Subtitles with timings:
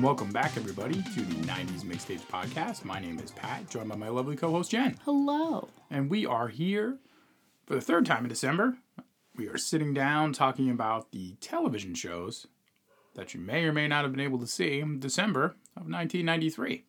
[0.00, 2.86] Welcome, welcome back, everybody, to the 90s Mixtapes Podcast.
[2.86, 4.96] My name is Pat, joined by my lovely co host, Jen.
[5.04, 5.68] Hello.
[5.90, 6.96] And we are here
[7.66, 8.78] for the third time in December.
[9.36, 12.46] We are sitting down talking about the television shows
[13.14, 16.86] that you may or may not have been able to see in December of 1993.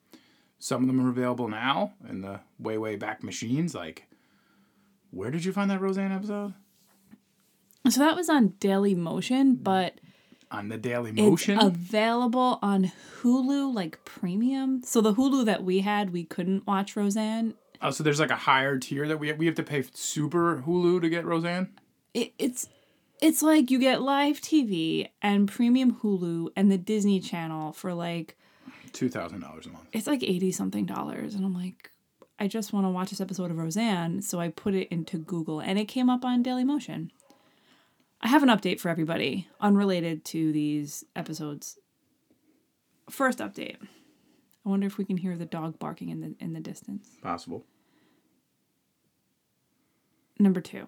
[0.57, 3.75] Some of them are available now in the way, way back machines.
[3.75, 4.07] Like,
[5.09, 6.53] where did you find that Roseanne episode?
[7.89, 9.99] So that was on Daily Motion, but
[10.51, 11.55] On the Daily Motion.
[11.57, 12.91] it's available on
[13.21, 14.81] Hulu, like premium.
[14.83, 17.53] So the Hulu that we had, we couldn't watch Roseanne.
[17.81, 20.61] oh, so there's like a higher tier that we have, we have to pay super
[20.67, 21.69] Hulu to get Roseanne?
[22.13, 22.67] It, it's
[23.21, 28.35] it's like you get live TV and premium Hulu and the Disney Channel for like
[28.91, 29.87] $2,000 a month.
[29.93, 31.91] it's like eighty something dollars, and I'm like,
[32.39, 35.59] I just want to watch this episode of Roseanne, so I put it into Google,
[35.61, 37.11] and it came up on Daily Motion.
[38.21, 41.77] I have an update for everybody, unrelated to these episodes.
[43.09, 43.77] First update.
[44.63, 47.09] I wonder if we can hear the dog barking in the in the distance.
[47.21, 47.65] Possible.
[50.39, 50.87] Number two.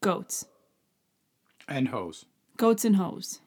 [0.00, 0.46] Goats.
[1.68, 2.24] And hose.
[2.56, 3.40] Goats and hoes.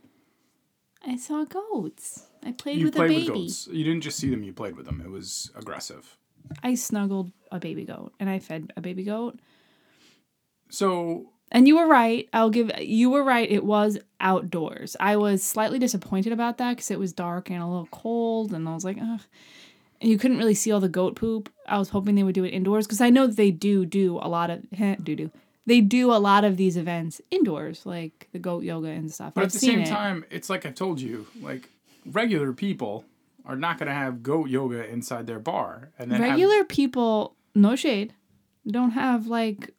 [1.05, 2.27] I saw goats.
[2.45, 3.29] I played You with played a baby.
[3.29, 3.67] with goats.
[3.67, 5.01] You didn't just see them, you played with them.
[5.03, 6.17] It was aggressive.
[6.61, 9.39] I snuggled a baby goat and I fed a baby goat.
[10.69, 12.27] So, And you were right.
[12.33, 13.49] I'll give you were right.
[13.49, 14.97] It was outdoors.
[14.99, 18.67] I was slightly disappointed about that because it was dark and a little cold, and
[18.67, 19.21] I was like, ugh.
[20.01, 21.49] And you couldn't really see all the goat poop.
[21.67, 24.17] I was hoping they would do it indoors because I know that they do do
[24.17, 24.69] a lot of
[25.03, 25.31] do do.
[25.65, 29.33] They do a lot of these events indoors, like the goat yoga and stuff.
[29.33, 29.87] but I've at the same it.
[29.87, 31.69] time, it's like I've told you, like
[32.05, 33.05] regular people
[33.45, 35.91] are not going to have goat yoga inside their bar.
[35.99, 38.13] And then have- regular people, no shade,
[38.67, 39.69] don't have like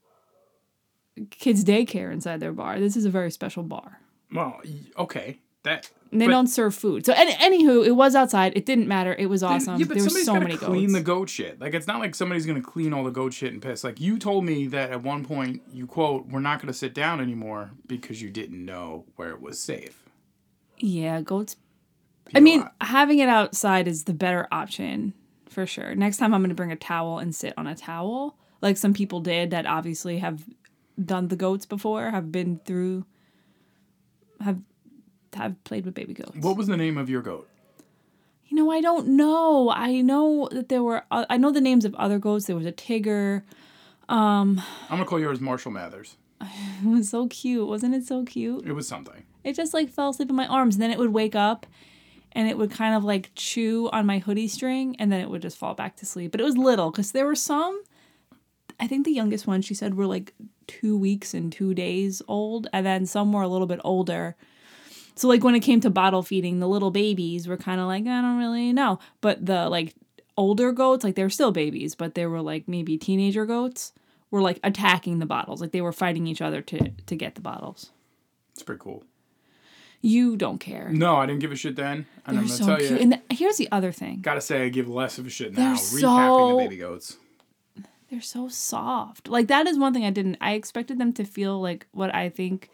[1.30, 2.80] kids daycare inside their bar.
[2.80, 4.00] This is a very special bar.
[4.32, 4.60] well,
[4.98, 5.38] okay.
[5.62, 7.06] That And they but- don't serve food.
[7.06, 8.52] So, any, anywho, it was outside.
[8.54, 9.14] It didn't matter.
[9.18, 9.80] It was awesome.
[9.80, 10.92] Yeah, but there were somebody's so gotta many clean goats.
[10.92, 11.58] the goat shit.
[11.60, 13.82] Like it's not like somebody's gonna clean all the goat shit and piss.
[13.82, 17.18] Like you told me that at one point you quote, "We're not gonna sit down
[17.22, 20.02] anymore because you didn't know where it was safe."
[20.78, 21.56] yeah, goats.
[22.34, 25.14] I mean, having it outside is the better option
[25.48, 25.94] for sure.
[25.94, 28.92] Next time, I'm going to bring a towel and sit on a towel, like some
[28.92, 30.42] people did that obviously have
[31.02, 33.04] done the goats before, have been through,
[34.40, 34.60] have
[35.34, 36.36] have played with baby goats.
[36.36, 37.48] what was the name of your goat?
[38.46, 39.70] You know, I don't know.
[39.70, 41.02] I know that there were.
[41.10, 42.46] Uh, I know the names of other goats.
[42.46, 43.42] There was a Tigger.
[44.08, 44.60] I'm
[44.90, 46.16] gonna call yours Marshall Mathers.
[46.84, 48.04] It was so cute, wasn't it?
[48.04, 48.66] So cute.
[48.66, 49.24] It was something.
[49.42, 50.74] It just like fell asleep in my arms.
[50.74, 51.66] And then it would wake up,
[52.32, 55.40] and it would kind of like chew on my hoodie string, and then it would
[55.42, 56.30] just fall back to sleep.
[56.32, 57.82] But it was little because there were some.
[58.84, 60.34] I think the youngest one she said were like
[60.66, 64.36] two weeks and two days old, and then some were a little bit older.
[65.14, 68.02] So like when it came to bottle feeding, the little babies were kind of like
[68.06, 69.94] I don't really know, but the like
[70.36, 73.92] older goats, like they were still babies, but they were like maybe teenager goats,
[74.30, 77.40] were like attacking the bottles, like they were fighting each other to to get the
[77.40, 77.90] bottles.
[78.52, 79.02] It's pretty cool.
[80.02, 80.90] You don't care.
[80.90, 82.90] No, I didn't give a shit then, and They're I'm gonna so tell cute.
[82.90, 82.96] you.
[82.98, 84.20] And the, here's the other thing.
[84.20, 85.56] Gotta say, I give less of a shit now.
[85.56, 85.76] They're now.
[85.76, 87.16] so- the baby goats.
[88.14, 89.26] They're so soft.
[89.26, 90.36] Like that is one thing I didn't.
[90.40, 92.70] I expected them to feel like what I think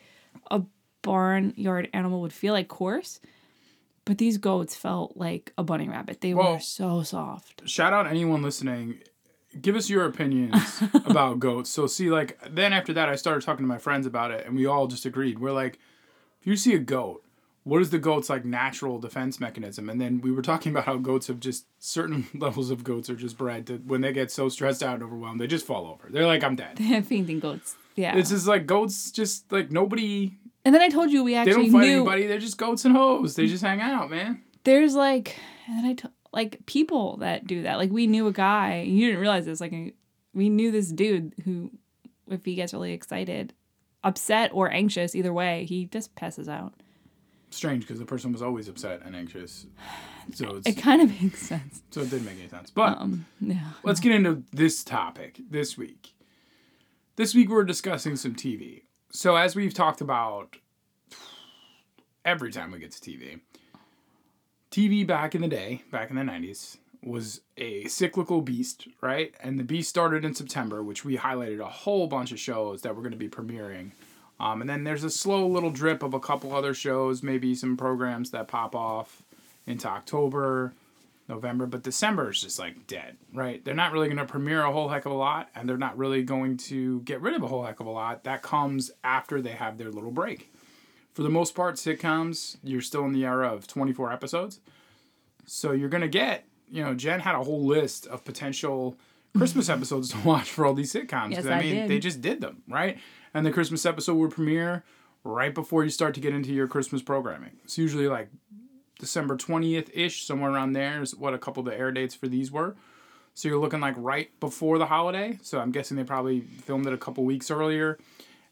[0.50, 0.60] a
[1.00, 3.20] barnyard animal would feel like coarse.
[4.04, 6.20] But these goats felt like a bunny rabbit.
[6.20, 7.66] They Well- were so soft.
[7.66, 8.98] Shout out anyone listening.
[9.62, 11.70] Give us your opinions about goats.
[11.70, 14.54] So see, like then after that, I started talking to my friends about it, and
[14.54, 15.38] we all just agreed.
[15.38, 15.78] We're like,
[16.42, 17.24] if you see a goat,
[17.64, 19.88] what is the goat's like natural defense mechanism?
[19.90, 23.16] And then we were talking about how goats have just certain levels of goats are
[23.16, 26.08] just bred to when they get so stressed out and overwhelmed, they just fall over.
[26.10, 26.78] They're like, I'm dead.
[27.06, 27.76] Fainting goats.
[27.96, 28.16] Yeah.
[28.16, 30.36] It's just like goats, just like nobody.
[30.64, 31.96] and then I told you we actually They don't fight knew...
[31.96, 33.36] anybody, they're just goats and hoes.
[33.36, 34.42] They just hang out, man.
[34.64, 35.36] there's like
[35.66, 37.76] and then I t- like people that do that.
[37.76, 38.82] Like we knew a guy.
[38.82, 39.60] You didn't realize this.
[39.60, 39.74] Like
[40.32, 41.70] we knew this dude who,
[42.28, 43.52] if he gets really excited,
[44.04, 46.72] upset or anxious, either way, he just passes out.
[47.50, 49.66] Strange because the person was always upset and anxious.
[50.34, 51.82] So it's It kind of makes sense.
[51.90, 52.70] so it didn't make any sense.
[52.70, 53.70] But Um, yeah.
[53.82, 56.14] let's get into this topic this week.
[57.16, 58.82] This week we're discussing some TV.
[59.10, 60.56] So as we've talked about
[62.24, 63.40] every time we get to TV,
[64.70, 69.34] TV back in the day, back in the 90s, was a cyclical beast, right?
[69.40, 72.94] And the beast started in September, which we highlighted a whole bunch of shows that
[72.94, 73.90] were going to be premiering.
[74.40, 77.76] Um, and then there's a slow little drip of a couple other shows, maybe some
[77.76, 79.22] programs that pop off
[79.66, 80.72] into October,
[81.28, 83.62] November, but December is just like dead, right?
[83.62, 85.96] They're not really going to premiere a whole heck of a lot, and they're not
[85.98, 88.24] really going to get rid of a whole heck of a lot.
[88.24, 90.50] That comes after they have their little break.
[91.12, 94.60] For the most part, sitcoms, you're still in the era of 24 episodes.
[95.44, 98.96] So you're going to get, you know, Jen had a whole list of potential
[99.36, 101.32] Christmas episodes to watch for all these sitcoms.
[101.32, 101.90] Yes, I I mean, did.
[101.90, 102.98] they just did them, right?
[103.32, 104.84] And the Christmas episode would premiere
[105.24, 107.58] right before you start to get into your Christmas programming.
[107.64, 108.28] It's usually like
[108.98, 112.28] December 20th ish, somewhere around there is what a couple of the air dates for
[112.28, 112.76] these were.
[113.34, 115.38] So you're looking like right before the holiday.
[115.42, 117.98] So I'm guessing they probably filmed it a couple weeks earlier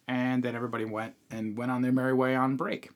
[0.07, 2.91] and then everybody went and went on their merry way on break.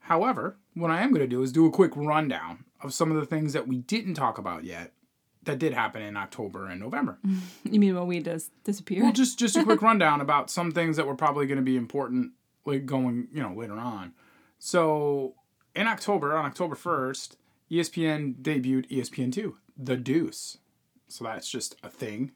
[0.00, 3.16] However, what I am going to do is do a quick rundown of some of
[3.16, 4.92] the things that we didn't talk about yet
[5.44, 7.18] that did happen in October and November.
[7.64, 9.02] You mean when we just disappeared?
[9.04, 11.76] Well, just just a quick rundown about some things that were probably going to be
[11.76, 12.32] important,
[12.64, 14.12] like going, you know, later on.
[14.58, 15.34] So,
[15.74, 17.36] in October, on October first,
[17.70, 20.58] E ESPN debuted ESPN two, The Deuce.
[21.08, 22.32] So that's just a thing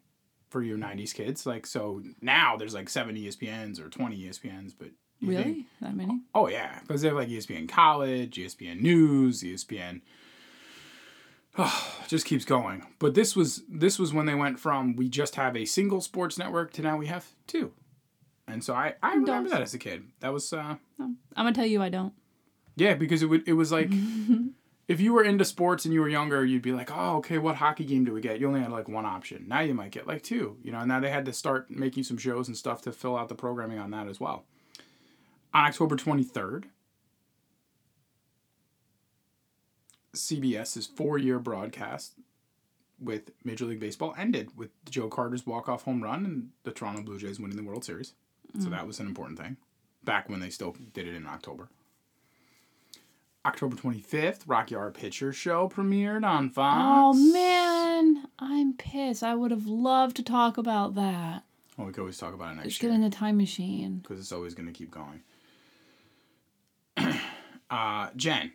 [0.50, 1.46] for you '90s kids.
[1.46, 4.88] Like, so now there's like seven E ESPNs or twenty ESPNs, but
[5.20, 5.66] you think- really?
[5.80, 6.20] That many?
[6.34, 10.00] Oh yeah, because they have like ESPN College, ESPN News, ESPN.
[12.08, 12.84] just keeps going.
[12.98, 16.38] But this was this was when they went from we just have a single sports
[16.38, 17.72] network to now we have two.
[18.46, 19.52] And so I I remember Does.
[19.52, 20.04] that as a kid.
[20.20, 22.12] That was uh I'm gonna tell you, I don't.
[22.76, 23.90] yeah because it would it was like
[24.88, 27.54] if you were into sports and you were younger you'd be like oh okay what
[27.56, 30.06] hockey game do we get you only had like one option now you might get
[30.06, 32.82] like two you know and now they had to start making some shows and stuff
[32.82, 34.44] to fill out the programming on that as well
[35.54, 36.64] on october 23rd
[40.14, 42.14] cbs's four-year broadcast
[43.00, 47.18] with major league baseball ended with joe carter's walk-off home run and the toronto blue
[47.18, 48.14] jays winning the world series
[48.60, 49.56] so that was an important thing
[50.04, 51.68] back when they still did it in october
[53.46, 56.78] October 25th, Rocky Horror Picture Show premiered on Fox.
[56.80, 59.22] Oh man, I'm pissed.
[59.22, 61.42] I would have loved to talk about that.
[61.76, 63.98] Well, we could always talk about it next Let's next get in a time machine.
[63.98, 65.22] because it's always going to keep going.
[67.70, 68.52] uh, Jen,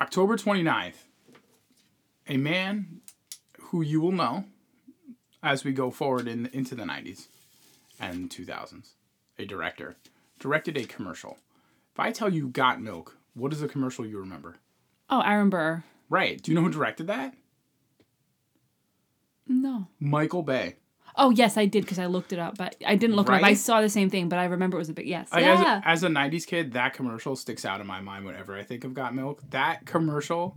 [0.00, 1.04] October 29th,
[2.28, 3.00] a man
[3.60, 4.44] who you will know
[5.42, 7.28] as we go forward in into the 90s
[8.00, 8.94] and 2000s,
[9.38, 9.96] a director,
[10.40, 11.38] directed a commercial.
[11.92, 14.56] If I tell you Got Milk, what is the commercial you remember?
[15.08, 15.84] Oh, Aaron Burr.
[16.10, 16.42] Right.
[16.42, 17.34] Do you know who directed that?
[19.46, 19.86] No.
[20.00, 20.76] Michael Bay.
[21.16, 23.42] Oh yes, I did because I looked it up, but I didn't look it up.
[23.42, 25.32] I saw the same thing, but I remember it was a big yes.
[25.32, 25.54] Like yeah.
[25.54, 28.62] as, a, as a 90s kid, that commercial sticks out in my mind whenever I
[28.62, 29.42] think of Got Milk.
[29.50, 30.56] That commercial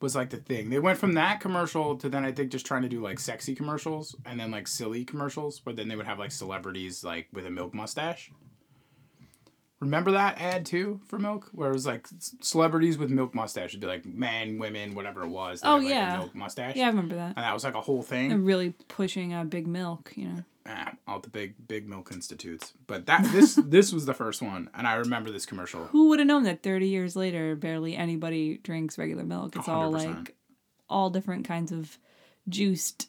[0.00, 0.70] was like the thing.
[0.70, 3.54] They went from that commercial to then I think just trying to do like sexy
[3.54, 7.46] commercials and then like silly commercials, but then they would have like celebrities like with
[7.46, 8.30] a milk mustache.
[9.82, 12.06] Remember that ad too for milk, where it was like
[12.40, 13.70] celebrities with milk mustache.
[13.70, 15.60] It'd be like men, women, whatever it was.
[15.64, 16.16] Oh, had, like, a yeah.
[16.18, 16.76] milk mustache.
[16.76, 17.34] yeah, I remember that.
[17.36, 18.44] and that was like a whole thing.
[18.44, 20.44] Really pushing uh, big milk, you know.
[20.66, 22.74] Ah, all the big big milk institutes.
[22.86, 25.86] But that this this was the first one, and I remember this commercial.
[25.86, 29.56] Who would have known that 30 years later, barely anybody drinks regular milk?
[29.56, 30.14] It's all 100%.
[30.16, 30.36] like
[30.88, 31.98] all different kinds of
[32.48, 33.08] juiced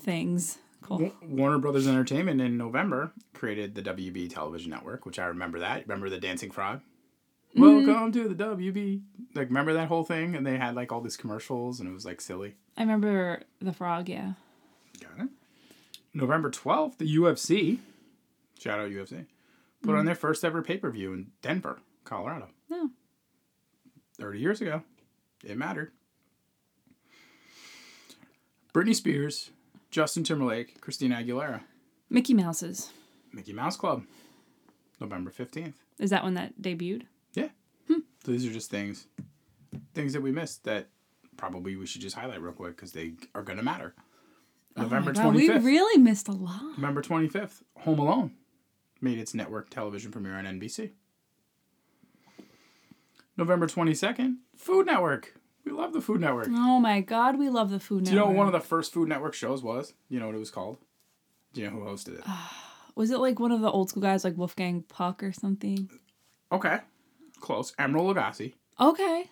[0.00, 0.58] things.
[0.82, 1.12] Cool.
[1.22, 5.82] Warner Brothers Entertainment in November created the WB television network, which I remember that.
[5.86, 6.80] Remember the dancing frog?
[7.56, 7.86] Mm-hmm.
[7.86, 9.02] Welcome to the WB.
[9.34, 10.34] Like, remember that whole thing?
[10.34, 12.54] And they had like all these commercials, and it was like silly.
[12.76, 14.32] I remember the frog, yeah.
[15.00, 15.28] Got it.
[16.14, 17.78] November 12th, the UFC,
[18.58, 19.26] shout out UFC,
[19.82, 20.06] put on mm-hmm.
[20.06, 22.48] their first ever pay per view in Denver, Colorado.
[22.68, 22.90] No.
[24.18, 24.82] 30 years ago.
[25.44, 25.92] It mattered.
[28.74, 29.50] Britney Spears,
[29.90, 31.62] Justin Timberlake, Christina Aguilera,
[32.10, 32.90] Mickey Mouse's.
[33.32, 34.04] Mickey Mouse Club,
[35.00, 35.74] November 15th.
[35.98, 37.02] Is that when that debuted?
[37.34, 37.48] Yeah.
[37.88, 38.00] Hmm.
[38.24, 39.06] So these are just things,
[39.94, 40.88] things that we missed that
[41.36, 43.94] probably we should just highlight real quick because they are going to matter.
[44.76, 46.62] November Oh my God, we really missed a lot.
[46.76, 48.32] November 25th, Home Alone
[49.00, 50.90] made its network television premiere on NBC.
[53.36, 55.37] November 22nd, Food Network.
[55.68, 56.48] We love the Food Network.
[56.50, 58.06] Oh my God, we love the Food Network.
[58.06, 59.92] Do you know what one of the first Food Network shows was?
[60.08, 60.78] You know what it was called?
[61.52, 62.24] Do you know who hosted it?
[62.94, 65.88] Was it like one of the old school guys, like Wolfgang Puck or something?
[66.50, 66.80] Okay,
[67.38, 67.72] close.
[67.78, 68.54] Emeril Lagasse.
[68.80, 69.30] Okay.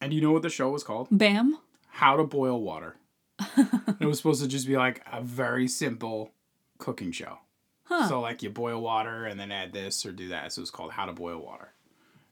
[0.00, 1.06] And do you know what the show was called?
[1.10, 1.56] Bam.
[1.86, 2.96] How to Boil Water.
[4.00, 6.32] it was supposed to just be like a very simple
[6.78, 7.38] cooking show.
[7.84, 8.08] Huh.
[8.08, 10.52] So like you boil water and then add this or do that.
[10.52, 11.68] So it's called How to Boil Water.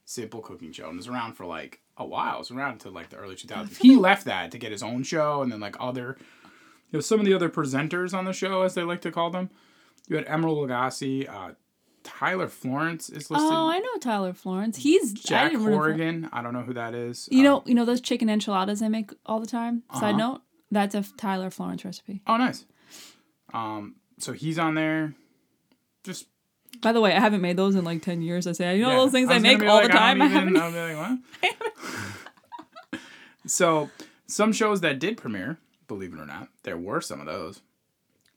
[0.06, 0.86] Simple cooking show.
[0.86, 2.36] And it was around for like a while.
[2.36, 3.78] It was around until like the early 2000s.
[3.78, 6.16] He left that to get his own show and then like other,
[6.90, 9.30] you know, some of the other presenters on the show, as they like to call
[9.30, 9.50] them.
[10.08, 11.52] You had Emeril Lagasse, uh,
[12.02, 13.50] Tyler Florence is listed.
[13.56, 14.76] Oh, I know Tyler Florence.
[14.76, 16.28] He's I Jack didn't Horrigan.
[16.32, 17.28] I don't know who that is.
[17.32, 19.84] You Um, know, you know those chicken enchiladas I make all the time.
[19.94, 20.16] Side Uh-huh.
[20.32, 22.20] note, that's a Tyler Florence recipe.
[22.26, 22.66] Oh, nice.
[23.54, 25.14] Um, so he's on there.
[26.02, 26.26] Just
[26.80, 28.46] By the way, I haven't made those in like ten years.
[28.46, 28.96] I say, you know Yeah.
[28.96, 30.20] those things I, gonna make all like, the time.
[30.20, 30.56] I I haven't.
[30.56, 33.00] even, I'll be like, what?
[33.46, 33.90] so,
[34.26, 37.60] some shows that did premiere, believe it or not, there were some of those.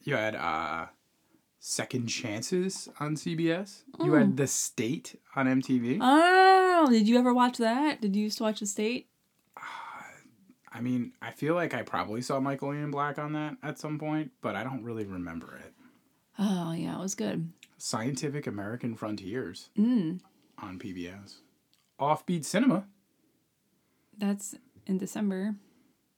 [0.03, 0.87] You had uh,
[1.59, 3.83] Second Chances on CBS.
[4.01, 5.99] You had The State on MTV.
[6.01, 7.99] Oh, did you ever watch that?
[7.99, 9.07] Did you used to watch The State?
[10.73, 13.97] I mean, I feel like I probably saw Michael Ian Black on that at some
[13.97, 15.73] point, but I don't really remember it.
[16.39, 17.51] Oh yeah, it was good.
[17.77, 20.19] Scientific American Frontiers Mm,
[20.57, 21.37] on PBS.
[21.99, 22.85] Offbeat Cinema.
[24.17, 24.55] that's
[24.85, 25.55] in December.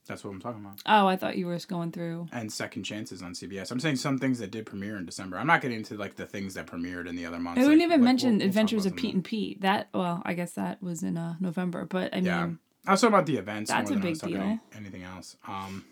[0.08, 0.82] That's what I'm talking about.
[0.88, 2.28] Oh, I thought you were just going through.
[2.32, 3.72] and Second Chances on CBS.
[3.72, 5.38] I'm saying some things that did premiere in December.
[5.38, 7.60] I'm not getting into like the things that premiered in the other months.
[7.60, 9.62] I wouldn't like- even like, mention we'll- we'll Adventures of Pete and Pete.
[9.62, 13.14] That well, I guess that was in uh, November, but I mean, I was talking
[13.14, 13.70] about the events.
[13.70, 14.42] That's more a than I was big deal.
[14.42, 15.36] any- Anything else?
[15.48, 15.86] Um,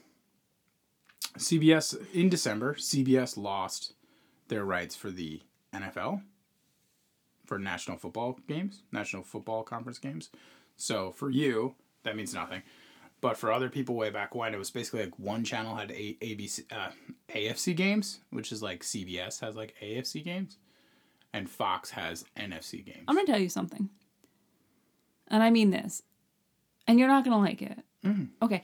[1.37, 3.93] CBS in December, CBS lost
[4.47, 5.41] their rights for the
[5.73, 6.21] NFL
[7.45, 10.29] for National Football games, National Football Conference games.
[10.75, 12.61] So for you, that means nothing.
[13.19, 16.17] But for other people way back when, it was basically like one channel had a-
[16.21, 16.91] ABC, uh,
[17.29, 20.57] AFC games, which is like CBS has like AFC games,
[21.33, 23.05] and Fox has NFC games.
[23.07, 23.89] I'm gonna tell you something,
[25.29, 26.03] and I mean this,
[26.85, 27.79] and you're not gonna like it.
[28.05, 28.29] Mm.
[28.41, 28.61] Okay.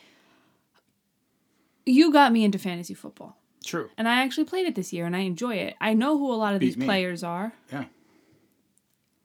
[1.86, 3.90] You got me into fantasy football, True.
[3.98, 5.76] and I actually played it this year, and I enjoy it.
[5.82, 6.86] I know who a lot of Beat these me.
[6.86, 7.54] players are.
[7.72, 7.86] Yeah.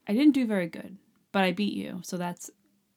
[0.06, 0.96] I didn't do very good,
[1.32, 2.50] but I beat you, so that's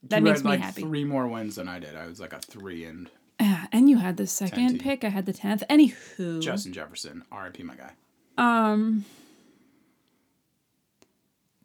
[0.04, 0.82] that you makes had me like happy.
[0.82, 1.96] three more wins than I did.
[1.96, 5.04] I was like a three and Ah, and you had the second pick.
[5.04, 5.64] I had the tenth.
[5.70, 7.64] Anywho, Justin Jefferson, R.I.P.
[7.64, 7.92] my guy.
[8.38, 9.04] Um,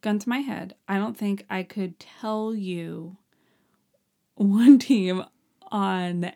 [0.00, 3.16] gun to my head, I don't think I could tell you
[4.34, 5.24] one team
[5.70, 6.32] on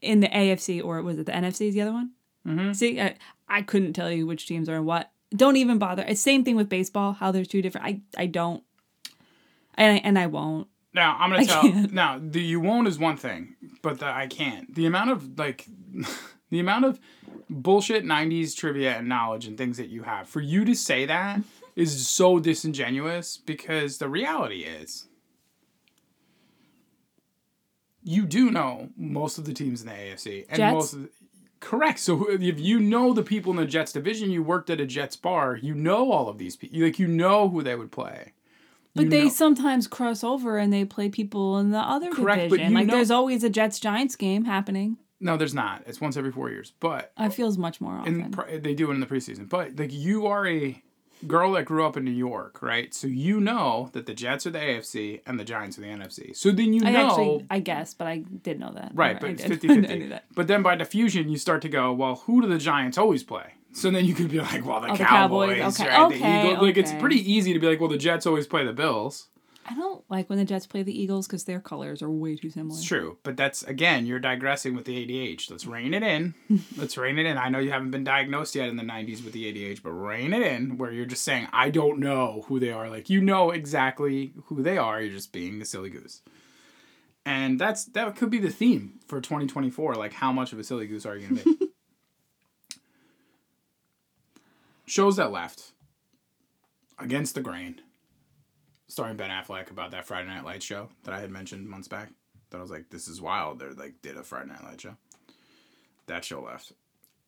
[0.00, 1.68] in the AFC or was it the NFC?
[1.68, 2.10] Is the other one?
[2.46, 2.74] Mhm.
[2.74, 3.16] See, I,
[3.48, 5.10] I couldn't tell you which teams are in what.
[5.34, 6.04] Don't even bother.
[6.06, 7.12] It's same thing with baseball.
[7.12, 7.86] How there's two different.
[7.86, 8.62] I I don't.
[9.74, 10.68] And I, and I won't.
[10.94, 11.62] Now I'm gonna I tell.
[11.62, 11.92] can't.
[11.92, 14.74] Now the you won't is one thing, but the I can't.
[14.74, 15.66] The amount of like,
[16.50, 17.00] the amount of
[17.48, 21.40] bullshit '90s trivia and knowledge and things that you have for you to say that
[21.76, 25.06] is so disingenuous because the reality is.
[28.04, 30.74] You do know most of the teams in the AFC and Jets?
[30.74, 31.10] most of the,
[31.62, 31.98] correct.
[32.00, 35.16] So if you know the people in the Jets division, you worked at a Jets
[35.16, 36.80] bar, you know all of these people.
[36.80, 38.32] Like you know who they would play.
[38.94, 42.50] But You they know- sometimes cross over and they play people in the other Correct,
[42.50, 42.74] division.
[42.74, 44.98] like know- there's always a Jets Giants game happening.
[45.18, 45.84] No, there's not.
[45.86, 46.72] It's once every four years.
[46.80, 48.34] But I feels much more often.
[48.48, 49.48] in they do it in the preseason.
[49.48, 50.82] But like you are a
[51.26, 52.92] girl that grew up in New York, right?
[52.94, 56.36] So you know that the Jets are the AFC and the Giants are the NFC.
[56.36, 58.92] So then you I know, actually, I guess, but I did know that.
[58.94, 59.16] right?
[59.16, 60.14] I But it's 50 50.
[60.34, 63.54] But then by diffusion, you start to go, well, who do the Giants always play?
[63.74, 66.02] So then you could be like, well, the Oh, the Cowboys, Cowboys, okay, right?
[66.12, 66.62] Okay, Eagles.
[66.62, 69.28] Like it's pretty easy to be like, well, the Jets always play the Bills.
[69.64, 72.50] I don't like when the Jets play the Eagles because their colors are way too
[72.50, 72.76] similar.
[72.76, 75.50] It's true, but that's again, you're digressing with the ADH.
[75.50, 76.34] Let's rein it in.
[76.76, 77.38] Let's rein it in.
[77.38, 80.32] I know you haven't been diagnosed yet in the 90s with the ADH, but rein
[80.32, 82.90] it in where you're just saying, I don't know who they are.
[82.90, 85.00] Like, you know exactly who they are.
[85.00, 86.22] You're just being a silly goose.
[87.24, 89.94] And that's that could be the theme for 2024.
[89.94, 91.66] Like, how much of a silly goose are you going to be?
[94.86, 95.72] Shows that left
[96.98, 97.80] Against the Grain,
[98.92, 102.10] starring Ben Affleck about that Friday Night Lights show that I had mentioned months back.
[102.50, 103.58] That I was like, this is wild.
[103.58, 104.96] They're like did a Friday Night Light show.
[106.06, 106.72] That show left.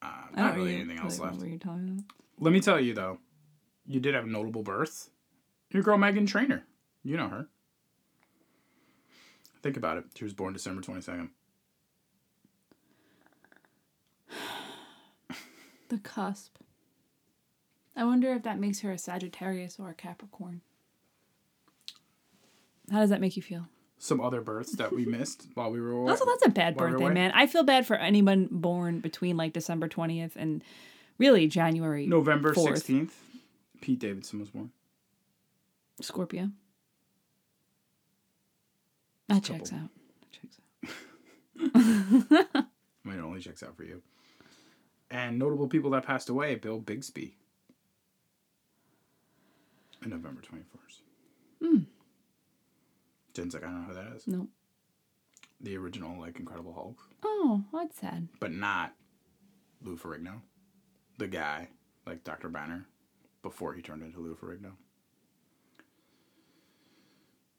[0.01, 1.37] Uh, not really anything else left.
[1.37, 2.03] What you're talking about.
[2.39, 3.17] Let me tell you though,
[3.87, 5.09] you did have a notable birth.
[5.71, 6.63] Your girl Meghan Trainor.
[7.03, 7.47] You know her.
[9.63, 10.05] Think about it.
[10.15, 11.31] She was born December twenty second.
[15.89, 16.57] The cusp.
[17.95, 20.61] I wonder if that makes her a Sagittarius or a Capricorn.
[22.91, 23.67] How does that make you feel?
[23.97, 26.11] Some other births that we missed while we were away.
[26.11, 27.31] Also, that's a bad we birthday, man.
[27.33, 30.61] I feel bad for anyone born between like December 20th and
[31.17, 32.63] really January November 4th.
[32.75, 33.15] sixteenth.
[33.81, 34.71] Pete Davidson was born.
[36.01, 36.49] Scorpio.
[39.29, 39.89] That checks out.
[40.21, 42.49] That checks out.
[42.55, 44.01] I mean, it only checks out for you.
[45.09, 47.35] And notable people that passed away: Bill Bixby.
[50.03, 51.01] On November twenty first.
[51.63, 51.83] Hmm.
[53.35, 54.27] Jen's like, I don't know who that is.
[54.27, 54.47] No.
[55.61, 58.27] The original, like, Incredible Hulk, Oh, that's sad.
[58.39, 58.93] but not
[59.83, 60.41] Lou Ferrigno,
[61.17, 61.69] the guy,
[62.07, 62.49] like Dr.
[62.49, 62.85] Banner,
[63.43, 64.71] before he turned into Lou Ferrigno.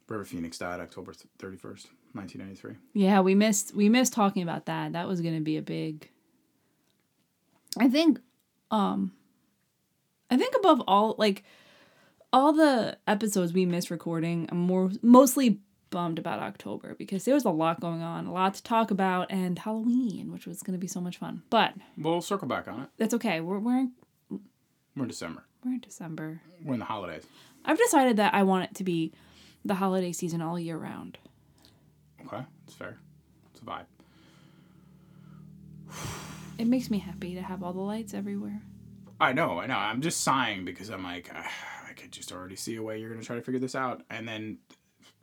[0.09, 2.75] River Phoenix died October thirty first, nineteen ninety three.
[2.93, 4.93] Yeah, we missed we missed talking about that.
[4.93, 6.09] That was gonna be a big
[7.79, 8.21] I think
[8.71, 9.13] um
[10.31, 11.43] I think above all like
[12.33, 17.45] all the episodes we missed recording, I'm more mostly bummed about October because there was
[17.45, 20.81] a lot going on, a lot to talk about, and Halloween, which was going to
[20.81, 21.43] be so much fun.
[21.51, 22.89] But We'll circle back on it.
[22.99, 23.41] that's okay.
[23.41, 23.93] We're we're in,
[24.97, 25.45] We're in December.
[25.65, 26.41] we're in December.
[26.65, 27.25] We're in the holidays.
[27.65, 29.13] I've decided that I want it to be
[29.65, 31.19] the holiday season all year round.
[32.25, 32.99] Okay, it's fair.
[33.53, 33.85] It's a vibe.
[36.59, 38.63] It makes me happy to have all the lights everywhere.
[39.21, 39.77] I know, I know.
[39.77, 41.51] I'm just sighing because I'm like, ah,
[41.89, 44.27] I could just already see a way you're gonna try to figure this out, and
[44.27, 44.59] then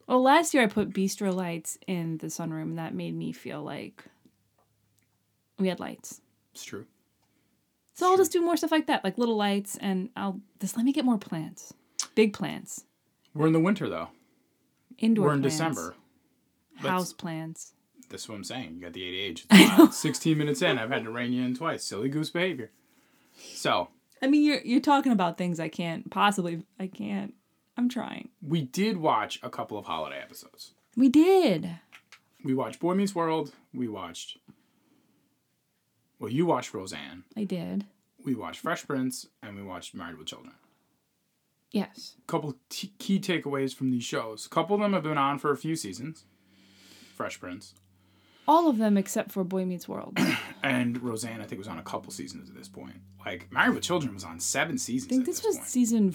[0.07, 3.62] Well, last year I put bistro lights in the sunroom, and that made me feel
[3.63, 4.03] like
[5.57, 6.22] we had lights.
[6.51, 6.86] it's true.
[7.95, 10.83] So I'll just do more stuff like that, like little lights, and I'll just let
[10.86, 11.74] me get more plants,
[12.15, 12.86] big plants,
[13.36, 14.10] We're in the winter though.
[14.98, 15.27] indoor.
[15.27, 15.95] We're in plants, December.
[16.77, 17.74] House plants.
[18.10, 18.75] That's what I'm saying.
[18.75, 19.45] You got the ADH.
[19.51, 19.93] It's wild.
[19.93, 21.83] 16 minutes in, I've had to rein you in twice.
[21.83, 22.72] Silly goose behavior.
[23.53, 23.89] So
[24.22, 26.63] I mean, you're you're talking about things I can't possibly.
[26.79, 27.33] I can't.
[27.77, 28.30] I'm trying.
[28.42, 30.72] we did watch a couple of holiday episodes.
[30.96, 31.72] We did.
[32.44, 33.53] We watched Boy Meets World.
[33.74, 34.38] We watched.
[36.20, 37.24] Well, you watched Roseanne.
[37.36, 37.86] I did.
[38.24, 40.53] We watched Fresh Prince, and we watched Married with Children.
[41.72, 42.15] Yes.
[42.27, 44.46] couple t- key takeaways from these shows.
[44.46, 46.25] A couple of them have been on for a few seasons.
[47.15, 47.74] Fresh Prince
[48.48, 50.18] All of them except for Boy Meets World.
[50.65, 52.96] And Roseanne, I think, was on a couple seasons at this point.
[53.25, 55.12] Like Married with Children was on seven seasons.
[55.12, 55.68] I think this this, was point.
[55.68, 56.12] season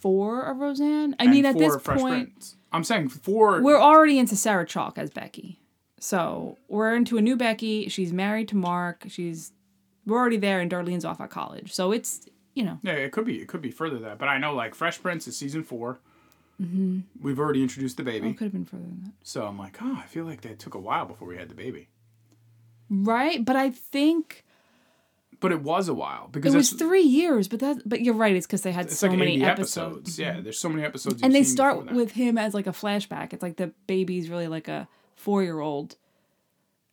[0.00, 1.14] four of Roseanne.
[1.18, 2.56] I And mean, at four this Fresh point, Prince.
[2.72, 3.62] I'm saying four.
[3.62, 5.60] we're already into Sarah Chalke as Becky.
[5.98, 7.88] So we're into a new Becky.
[7.88, 9.04] She's married to Mark.
[9.08, 9.52] She's
[10.06, 11.72] we're already there, and Darlene's off at college.
[11.72, 13.40] So it's you know Yeah, it could be.
[13.40, 15.98] It could be further than that, but I know like Fresh Prince is season 4
[16.60, 17.00] Mm-hmm.
[17.22, 19.78] We've already introduced the baby, it could have been further than that, so I'm like,
[19.80, 21.88] oh, I feel like that took a while before we had the baby.
[22.90, 23.42] right?
[23.44, 24.44] But I think
[25.40, 27.48] But it was a while because it was three years.
[27.48, 28.36] But that but you're right.
[28.36, 29.96] It's because they had so like many 80 episodes.
[29.96, 30.18] episodes.
[30.18, 31.22] Yeah, there's so many episodes.
[31.22, 33.32] and they start with him as like a flashback.
[33.32, 35.96] It's like the baby's really like a four year old,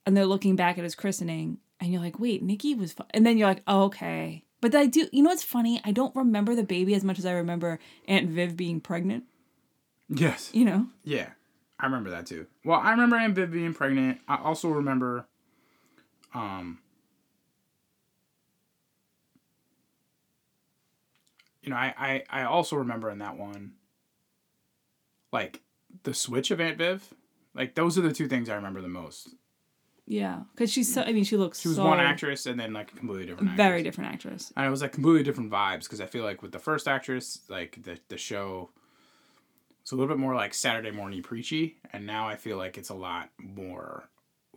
[0.05, 3.03] and they're looking back at his christening, and you're like, wait, Nikki was, fu-.
[3.11, 4.43] and then you're like, oh, okay.
[4.61, 5.79] But I do, you know what's funny?
[5.83, 9.25] I don't remember the baby as much as I remember Aunt Viv being pregnant.
[10.09, 10.49] yes.
[10.53, 11.29] You know, Yeah,
[11.79, 12.47] I remember that too.
[12.65, 14.19] Well, I remember Aunt Viv being pregnant.
[14.27, 15.27] I also remember,
[16.33, 16.79] um,
[21.67, 23.73] you know, I, I, I also remember in that one,
[25.33, 25.63] like
[26.03, 27.13] the switch of Aunt Viv.
[27.53, 29.35] Like those are the two things I remember the most.
[30.05, 31.01] yeah, because she's so.
[31.01, 33.49] I mean, she looks She was so one actress and then like a completely different.
[33.49, 33.57] Actress.
[33.57, 34.53] very different actress.
[34.55, 37.41] And it was like completely different vibes because I feel like with the first actress,
[37.49, 38.69] like the the show,
[39.81, 42.89] it's a little bit more like Saturday morning preachy, and now I feel like it's
[42.89, 44.07] a lot more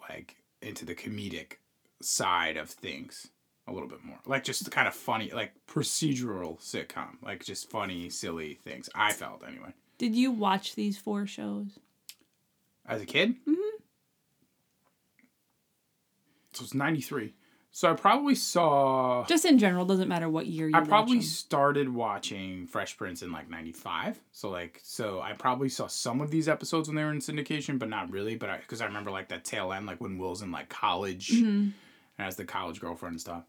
[0.08, 1.54] like into the comedic
[2.00, 3.30] side of things
[3.70, 7.70] a little bit more like just the kind of funny like procedural sitcom like just
[7.70, 11.78] funny silly things i felt anyway Did you watch these four shows?
[12.86, 13.76] as a kid mm-hmm.
[16.52, 17.34] so it's 93
[17.72, 20.74] so i probably saw Just in general, doesn't matter what year you.
[20.74, 21.22] I probably them.
[21.22, 26.32] started watching Fresh Prince in like '95, so like so I probably saw some of
[26.32, 28.34] these episodes when they were in syndication, but not really.
[28.34, 31.28] But I because I remember like that tail end, like when Will's in like college
[31.30, 31.46] Mm-hmm.
[31.46, 31.72] and
[32.18, 33.44] has the college girlfriend and stuff.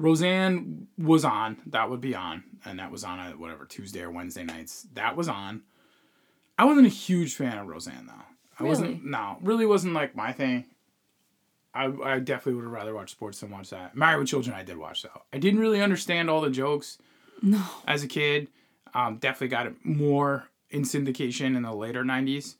[0.00, 1.58] Roseanne was on.
[1.66, 4.86] That would be on, and that was on a whatever Tuesday or Wednesday nights.
[4.94, 5.62] That was on.
[6.58, 8.24] I wasn't a huge fan of Roseanne though.
[8.58, 8.88] I wasn't.
[8.98, 9.10] Really?
[9.10, 10.64] No, really wasn't like my thing.
[11.74, 13.94] I, I definitely would have rather watched sports than watch that.
[13.94, 15.22] Married with Children, I did watch though.
[15.32, 16.96] I didn't really understand all the jokes
[17.42, 17.62] No.
[17.86, 18.48] as a kid.
[18.94, 22.56] Um, definitely got it more in syndication in the later '90s,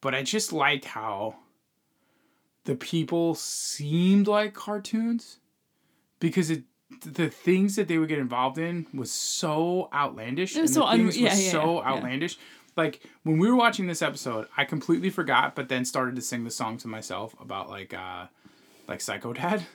[0.00, 1.36] but I just liked how
[2.64, 5.38] the people seemed like cartoons
[6.18, 6.64] because it
[7.04, 10.56] the things that they would get involved in was so outlandish.
[10.56, 11.88] It was so un- yeah, yeah, so yeah.
[11.88, 12.38] outlandish.
[12.76, 16.44] Like when we were watching this episode, I completely forgot, but then started to sing
[16.44, 18.26] the song to myself about like uh
[18.86, 19.66] like Psycho Dad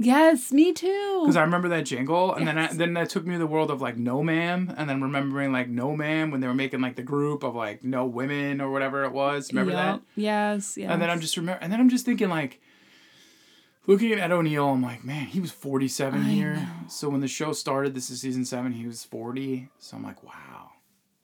[0.00, 1.22] Yes, me too.
[1.22, 3.68] because I remember that jingle, and then I, then that took me to the world
[3.68, 6.94] of like No Ma'am, and then remembering like No Ma'am when they were making like
[6.94, 9.52] the group of like No Women or whatever it was.
[9.52, 10.00] Remember that?
[10.14, 10.88] Yes, yes.
[10.88, 12.60] And then I'm just remember, and then I'm just thinking like,
[13.88, 16.54] looking at Ed O'Neill, I'm like, man, he was 47 I here.
[16.54, 16.68] know.
[16.88, 19.68] So when the show started, this is season seven, he was 40.
[19.80, 20.70] So I'm like, wow,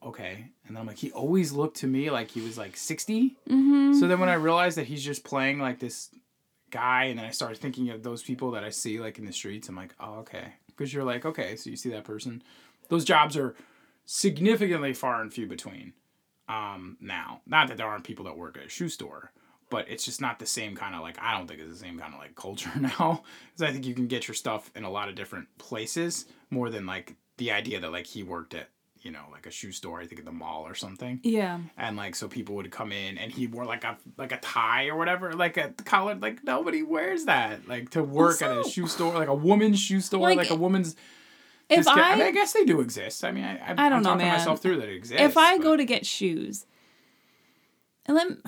[0.03, 0.49] okay.
[0.67, 3.37] And then I'm like, he always looked to me like he was like 60.
[3.47, 3.93] Mm-hmm.
[3.93, 6.09] So then when I realized that he's just playing like this
[6.71, 9.31] guy, and then I started thinking of those people that I see like in the
[9.31, 10.55] streets, I'm like, oh, okay.
[10.67, 12.43] Because you're like, okay, so you see that person.
[12.89, 13.55] Those jobs are
[14.05, 15.93] significantly far and few between
[16.49, 17.41] um, now.
[17.45, 19.31] Not that there aren't people that work at a shoe store,
[19.69, 21.97] but it's just not the same kind of like, I don't think it's the same
[21.99, 23.23] kind of like culture now.
[23.51, 26.69] Because I think you can get your stuff in a lot of different places more
[26.69, 28.69] than like the idea that like he worked at,
[29.01, 31.19] you know, like a shoe store, I think at the mall or something.
[31.23, 31.59] Yeah.
[31.77, 34.87] And like so people would come in and he wore like a like a tie
[34.87, 37.67] or whatever, like a collar like nobody wears that.
[37.67, 40.55] Like to work at a shoe store, like a woman's shoe store, Like, like, a
[40.55, 40.95] woman's
[41.69, 43.23] If I, I, mean, I guess they do exist.
[43.23, 44.33] I mean, I, I, I don't I'm know, man.
[44.37, 45.21] myself through that it exists.
[45.23, 46.65] if I but- go to get shoes,
[48.07, 48.41] and then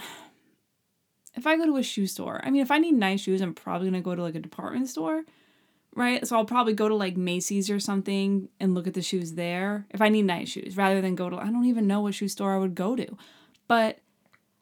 [1.37, 3.53] if I go to a shoe store, I mean, if I need nice shoes, I'm
[3.53, 5.23] probably gonna go to like a department store,
[5.95, 6.27] right?
[6.27, 9.85] So I'll probably go to like Macy's or something and look at the shoes there
[9.91, 12.27] if I need nice shoes, rather than go to I don't even know what shoe
[12.27, 13.17] store I would go to,
[13.67, 13.99] but.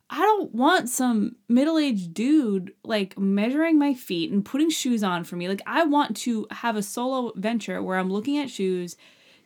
[0.07, 5.23] I don't want some middle aged dude like measuring my feet and putting shoes on
[5.23, 5.47] for me.
[5.47, 8.97] Like, I want to have a solo venture where I'm looking at shoes.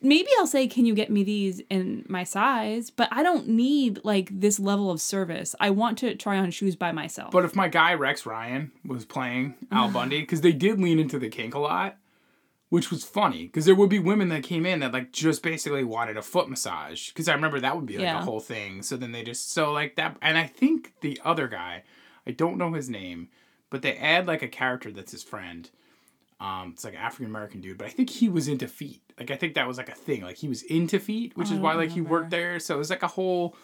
[0.02, 2.90] Maybe I'll say, Can you get me these in my size?
[2.90, 5.56] But I don't need like this level of service.
[5.60, 7.32] I want to try on shoes by myself.
[7.32, 11.20] But if my guy Rex Ryan was playing Al Bundy, because they did lean into
[11.20, 11.98] the kink a lot,
[12.70, 15.84] which was funny, because there would be women that came in that like just basically
[15.84, 18.20] wanted a foot massage, because I remember that would be like Yeah.
[18.20, 18.84] a whole thing.
[18.84, 21.84] So then they just so like that, and I think the other guy,
[22.26, 23.28] I don't know his name,
[23.70, 25.70] but they add like a character that's his friend.
[26.40, 29.02] Um, it's like African American dude, but I think he was into feet.
[29.20, 30.22] Like I think that was like a thing.
[30.22, 32.60] Like he was into feet, which I is why like he worked there.
[32.60, 33.56] So it was like a whole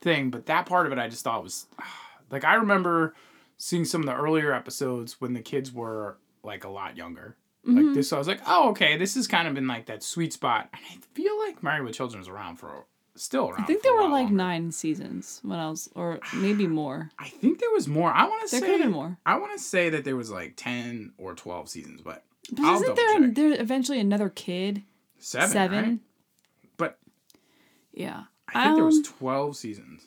[0.00, 0.30] thing.
[0.30, 1.66] But that part of it, I just thought was
[2.30, 3.14] like I remember
[3.58, 7.36] seeing some of the earlier episodes when the kids were like a lot younger.
[7.66, 7.86] Mhm.
[7.88, 10.02] Like this, so I was like, oh, okay, this has kind of been like that
[10.02, 10.70] sweet spot.
[10.72, 12.86] And I feel like Married with Children was around for
[13.16, 13.60] still around.
[13.60, 14.34] I think there were like longer.
[14.34, 17.10] nine seasons when I was, or maybe more.
[17.18, 18.10] I think there was more.
[18.12, 19.18] I want to say There could have been more.
[19.26, 22.76] I want to say that there was like ten or twelve seasons, but But I'll
[22.82, 23.34] isn't there check.
[23.34, 24.82] there eventually another kid?
[25.20, 25.84] Seven.
[25.84, 25.98] right?
[26.76, 26.98] But
[27.92, 28.24] Yeah.
[28.48, 30.06] I think there was Um, 12 seasons.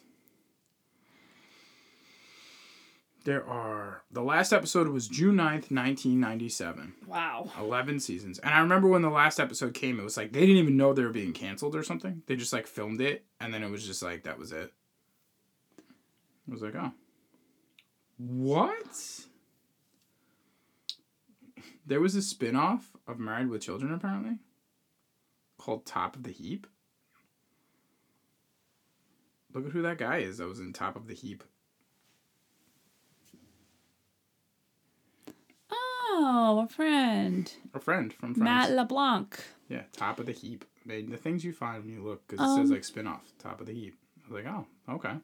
[3.25, 4.03] There are.
[4.11, 6.93] The last episode was June 9th, 1997.
[7.07, 7.49] Wow.
[7.57, 8.37] 11 seasons.
[8.39, 10.91] And I remember when the last episode came, it was like they didn't even know
[10.91, 12.23] they were being canceled or something.
[12.25, 14.73] They just like filmed it, and then it was just like, that was it.
[15.79, 16.91] I was like, oh.
[18.17, 19.21] What?
[21.85, 24.37] There was a spin off of Married with Children, apparently,
[25.63, 26.67] called Top of the Heap.
[29.53, 31.43] Look at who that guy is that was in Top of the Heap.
[35.71, 37.51] Oh, a friend.
[37.73, 38.43] A friend from Friends.
[38.43, 39.39] Matt LeBlanc.
[39.69, 40.65] Yeah, top of the heap.
[40.85, 43.31] They, the things you find when you look, because it Um, says like spin off,
[43.39, 43.95] top of the heap.
[44.19, 45.15] I was like, oh, okay.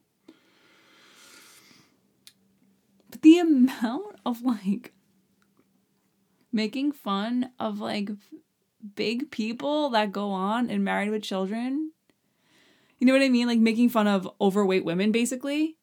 [3.12, 4.93] But the amount of like
[6.52, 8.10] making fun of like
[8.95, 11.91] big people that go on and married with children.
[12.97, 13.47] You know what I mean?
[13.47, 15.77] Like making fun of overweight women, basically.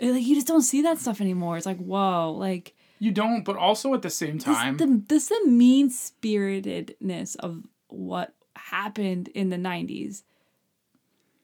[0.00, 1.56] Like you just don't see that stuff anymore.
[1.56, 5.28] It's like whoa, like You don't, but also at the same this time, the this
[5.28, 10.22] the mean spiritedness of what happened in the '90s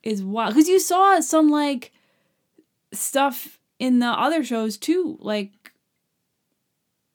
[0.03, 1.93] is wild because you saw some like
[2.93, 5.62] stuff in the other shows too, like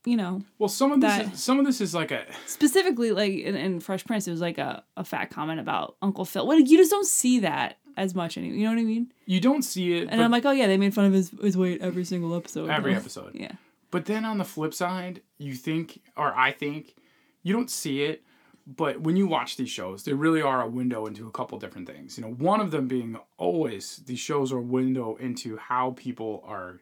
[0.07, 3.33] you know well, some of this, is, some of this is like a, specifically like
[3.33, 6.47] in, in Fresh Prince, it was like a, a fat comment about Uncle Phil.
[6.47, 8.57] Well, you just don't see that as much anymore.
[8.57, 9.11] You know what I mean?
[9.25, 11.57] you don't see it, And I'm like, oh yeah, they made fun of his his
[11.57, 12.69] weight every single episode.
[12.69, 13.35] every episode.
[13.35, 13.53] Yeah.
[13.91, 16.95] But then on the flip side, you think, or I think,
[17.43, 18.23] you don't see it,
[18.67, 21.87] but when you watch these shows, they really are a window into a couple different
[21.87, 22.17] things.
[22.17, 26.43] You know, one of them being always these shows are a window into how people
[26.45, 26.81] are,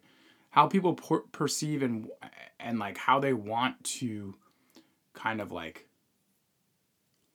[0.55, 2.09] how people per- perceive and
[2.61, 4.35] and like how they want to,
[5.13, 5.89] kind of like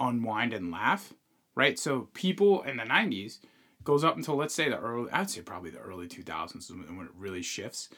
[0.00, 1.12] unwind and laugh,
[1.54, 1.78] right?
[1.78, 3.40] So people in the '90s
[3.84, 6.96] goes up until let's say the early, I'd say probably the early 2000s is when
[6.96, 7.90] when it really shifts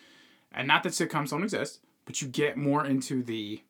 [0.50, 3.62] and not that sitcoms don't exist, but you get more into the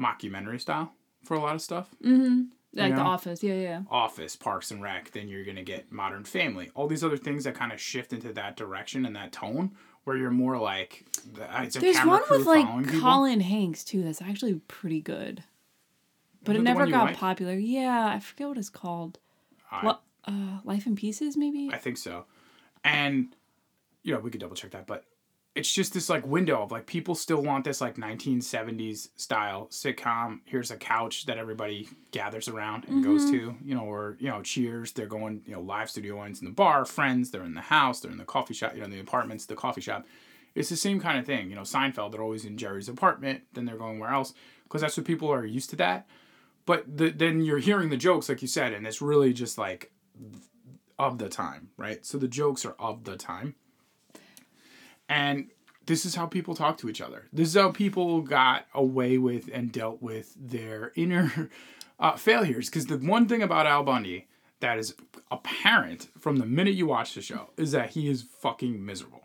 [0.00, 1.90] mockumentary style for a lot of stuff.
[2.02, 2.44] Mm-hmm.
[2.74, 3.00] Like The?
[3.00, 3.42] Office.
[3.42, 3.82] Yeah, yeah.
[3.90, 7.54] Office, Parks and Rec, then you're gonna get Modern Family, all these other things that
[7.54, 9.72] kind of shift into that direction and that tone,
[10.04, 11.04] where you're more like
[11.62, 13.00] it's a There's camera one crew with like people.
[13.00, 14.02] Colin Hanks too.
[14.02, 15.42] That's actually pretty good,
[16.44, 17.16] but it never got like?
[17.16, 17.54] popular.
[17.54, 19.18] Yeah, I forget what it's called.
[19.70, 20.02] I, What?
[20.26, 21.70] Uh, Life in Pieces, maybe.
[21.72, 22.26] I think so,
[22.84, 23.34] and
[24.02, 25.04] you know we could double check that, but
[25.56, 30.40] it's just this like window of like people still want this like 1970s style sitcom.
[30.44, 33.32] Here's a couch that everybody gathers around and goes Mm-hmm.
[33.32, 34.92] to, you know, or you know, Cheers.
[34.92, 36.84] They're going, you know, live studio ones in the bar.
[36.84, 38.00] Friends, they're in the house.
[38.00, 38.74] They're in the coffee shop.
[38.74, 40.06] You know, the apartments, the coffee shop.
[40.54, 41.48] It's the same kind of thing.
[41.50, 42.12] You know, Seinfeld.
[42.12, 43.42] They're always in Jerry's apartment.
[43.54, 46.06] Then they're going where else because that's what people are used to that.
[46.66, 49.92] But the, then you're hearing the jokes, like you said, and it's really just like
[50.98, 52.04] of the time, right?
[52.04, 53.54] So the jokes are of the time.
[55.08, 55.50] And
[55.86, 57.26] this is how people talk to each other.
[57.32, 61.50] This is how people got away with and dealt with their inner
[61.98, 62.68] uh, failures.
[62.68, 64.26] Because the one thing about Al Bundy
[64.60, 64.94] that is
[65.30, 69.22] apparent from the minute you watch the show is that he is fucking miserable.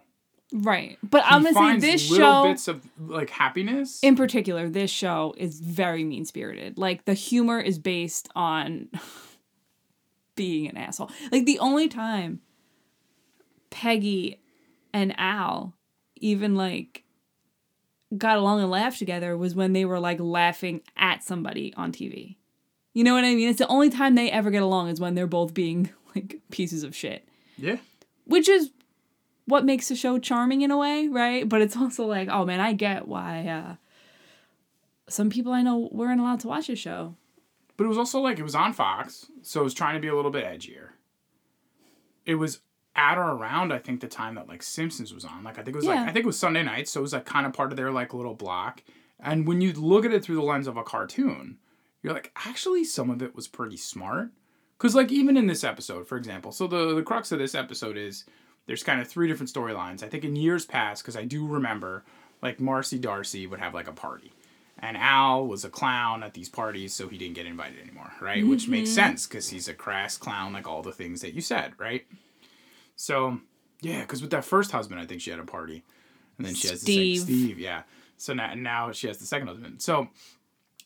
[0.54, 0.98] Right.
[1.02, 4.00] But He I'm gonna say this little show bits of like happiness.
[4.04, 6.78] in particular, this show is very mean spirited.
[6.78, 8.90] Like the humor is based on
[10.36, 11.10] being an asshole.
[11.32, 12.42] Like the only time
[13.70, 14.41] Peggy
[14.94, 15.74] and Al
[16.16, 17.04] even like
[18.18, 22.36] got along and laughed together was when they were like laughing at somebody on TV.
[22.94, 23.50] You know what I mean?
[23.50, 26.84] It's the only time they ever get along is when they're both being like pieces
[26.84, 27.28] of shit.
[27.58, 27.78] yeah.
[28.26, 28.72] Which is
[29.46, 31.48] what makes the show charming in a way, right?
[31.48, 33.76] But it's also like, oh man, I get why uh
[35.10, 37.16] some people I know weren't allowed to watch the show.
[37.78, 40.08] But it was also like it was on Fox, so it was trying to be
[40.08, 40.90] a little bit edgier.
[42.26, 42.62] It was
[42.96, 45.44] at or around I think the time that like Simpsons was on.
[45.44, 47.14] Like I think it was like I think it was Sunday night, so it was
[47.14, 48.84] like kind of part of their like little block.
[49.20, 51.58] And when you look at it through the lens of a cartoon,
[52.02, 54.30] you're like, actually some of it was pretty smart.
[54.78, 57.98] Cause like even in this episode, for example, so the the crux of this episode
[57.98, 58.26] is
[58.66, 60.04] there's kind of three different storylines.
[60.04, 62.04] I think in years past, because I do remember,
[62.42, 64.34] like Marcy D'Arcy would have like a party,
[64.80, 68.46] and Al was a clown at these parties, so he didn't get invited anymore, right?
[68.46, 68.96] Which makes mm-hmm.
[68.96, 72.06] sense because he's a crass clown, like all the things that you said, right?
[73.02, 73.40] So
[73.82, 75.84] yeah, because with that first husband, I think she had a party,
[76.38, 77.20] and then she has the Steve.
[77.20, 77.84] second Steve, yeah.
[78.18, 79.82] So now now she has the second husband.
[79.82, 80.10] So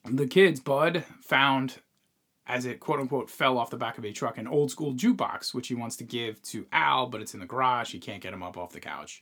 [0.05, 1.81] the kids, Bud found
[2.47, 5.53] as it quote unquote fell off the back of a truck an old school jukebox,
[5.53, 7.91] which he wants to give to Al, but it's in the garage.
[7.91, 9.21] He can't get him up off the couch.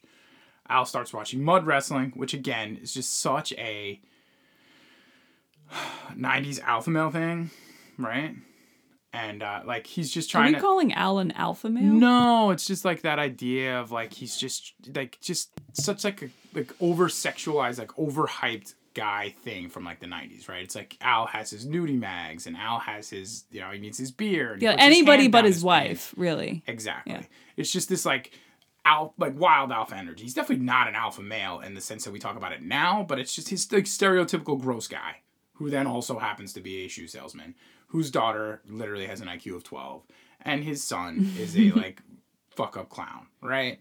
[0.69, 3.99] Al starts watching mud wrestling, which again is just such a
[6.11, 7.49] 90s alpha male thing,
[7.97, 8.35] right?
[9.15, 10.61] And uh, like he's just Are trying we to.
[10.61, 11.83] calling Al an alpha male?
[11.93, 16.29] No, it's just like that idea of like he's just like just such like a
[16.55, 20.63] like over sexualized, like overhyped guy thing from like the nineties, right?
[20.63, 23.99] It's like Al has his nudie mags and Al has his you know, he needs
[23.99, 24.53] his beer.
[24.53, 25.63] And Yeah, puts his anybody but his pants.
[25.63, 26.63] wife, really.
[26.65, 27.13] Exactly.
[27.13, 27.21] Yeah.
[27.55, 28.31] It's just this like
[28.83, 30.23] al like wild alpha energy.
[30.23, 33.05] He's definitely not an alpha male in the sense that we talk about it now,
[33.07, 35.17] but it's just his like stereotypical gross guy
[35.57, 37.53] who then also happens to be a shoe salesman
[37.93, 40.01] whose daughter literally has an IQ of 12
[40.41, 42.01] and his son is a like
[42.49, 43.79] fuck up clown, right?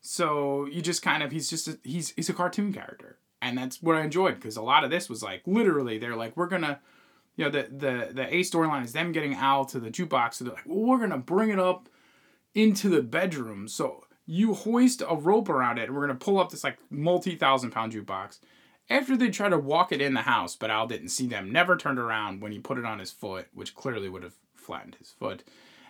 [0.00, 3.18] So you just kind of he's just a, he's he's a cartoon character.
[3.42, 6.38] And that's what I enjoyed because a lot of this was like literally they're like
[6.38, 6.78] we're going to
[7.36, 10.44] you know the the the A storyline is them getting Al to the jukebox so
[10.44, 11.90] they're like well we're going to bring it up
[12.54, 13.68] into the bedroom.
[13.68, 16.78] So you hoist a rope around it and we're going to pull up this like
[16.88, 18.38] multi thousand pound jukebox.
[18.90, 21.76] After they try to walk it in the house, but Al didn't see them, never
[21.76, 25.12] turned around when he put it on his foot, which clearly would have flattened his
[25.12, 25.44] foot.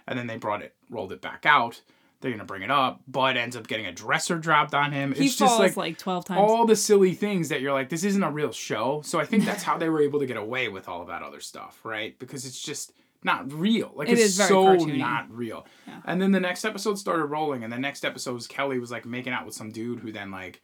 [0.06, 1.80] And then they brought it, rolled it back out.
[2.20, 3.00] They're going to bring it up.
[3.08, 5.14] Bud ends up getting a dresser dropped on him.
[5.14, 6.38] He it's falls just like, like, 12 times.
[6.40, 9.00] all the silly things that you're like, this isn't a real show.
[9.02, 11.22] So I think that's how they were able to get away with all of that
[11.22, 12.18] other stuff, right?
[12.18, 12.92] Because it's just
[13.24, 13.92] not real.
[13.94, 14.98] Like It it's is very so cartoony.
[14.98, 15.66] not real.
[15.86, 16.00] Yeah.
[16.04, 19.06] And then the next episode started rolling, and the next episode was Kelly was like
[19.06, 20.60] making out with some dude who then like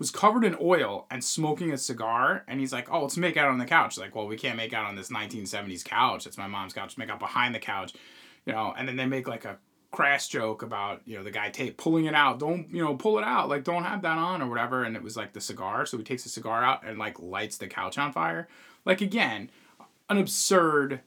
[0.00, 2.42] was covered in oil and smoking a cigar.
[2.48, 4.72] And he's like, "Oh, let's make out on the couch." Like, well, we can't make
[4.72, 6.26] out on this 1970s couch.
[6.26, 6.96] It's my mom's couch.
[6.96, 7.92] Make out behind the couch,
[8.46, 8.74] you know.
[8.76, 9.58] And then they make like a
[9.92, 12.38] crass joke about you know the guy tape pulling it out.
[12.38, 13.50] Don't you know pull it out?
[13.50, 14.84] Like don't have that on or whatever.
[14.84, 15.84] And it was like the cigar.
[15.84, 18.48] So he takes the cigar out and like lights the couch on fire.
[18.86, 19.50] Like again,
[20.08, 21.00] an absurd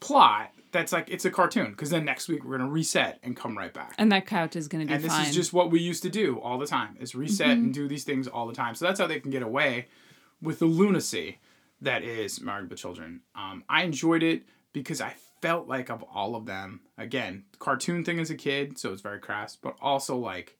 [0.00, 3.56] plot that's like it's a cartoon because then next week we're gonna reset and come
[3.56, 5.26] right back and that couch is going to be and this fine.
[5.26, 8.04] is just what we used to do all the time is reset and do these
[8.04, 9.86] things all the time so that's how they can get away
[10.40, 11.38] with the lunacy
[11.80, 16.34] that is married with children um, i enjoyed it because i felt like of all
[16.34, 20.56] of them again cartoon thing as a kid so it's very crass but also like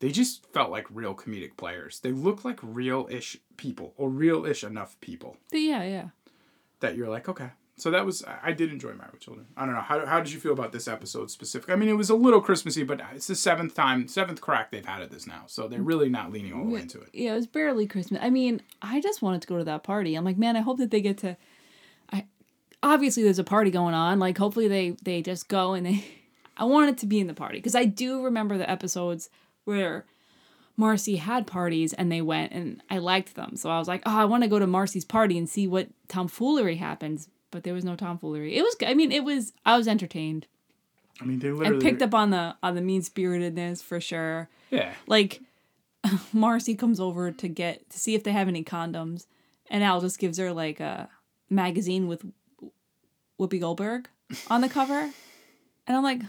[0.00, 4.98] they just felt like real comedic players they look like real-ish people or real-ish enough
[5.00, 6.08] people yeah, yeah.
[6.80, 7.50] that you're like, okay.
[7.78, 9.46] So that was I did enjoy Married with Children.
[9.56, 11.74] I don't know how, how did you feel about this episode specifically?
[11.74, 14.84] I mean, it was a little Christmassy, but it's the seventh time, seventh crack they've
[14.84, 17.08] had at this now, so they're really not leaning all the way into it.
[17.12, 18.20] Yeah, it was barely Christmas.
[18.22, 20.14] I mean, I just wanted to go to that party.
[20.14, 21.36] I'm like, man, I hope that they get to.
[22.12, 22.26] I
[22.82, 24.18] obviously there's a party going on.
[24.18, 26.04] Like, hopefully they they just go and they.
[26.56, 29.30] I wanted to be in the party because I do remember the episodes
[29.64, 30.06] where
[30.76, 33.56] Marcy had parties and they went and I liked them.
[33.56, 35.88] So I was like, oh, I want to go to Marcy's party and see what
[36.08, 37.28] tomfoolery happens.
[37.50, 38.56] But there was no tomfoolery.
[38.56, 38.76] It was.
[38.86, 39.52] I mean, it was.
[39.64, 40.46] I was entertained
[41.20, 44.92] I mean, they literally picked up on the on the mean spiritedness for sure Yeah,
[45.06, 45.40] like
[46.32, 49.26] Marcy comes over to get to see if they have any condoms,
[49.68, 51.08] and Al just gives her like a
[51.50, 52.24] magazine with
[53.40, 54.08] Whoopi Goldberg
[54.48, 55.00] on the cover,
[55.86, 56.20] and I'm like,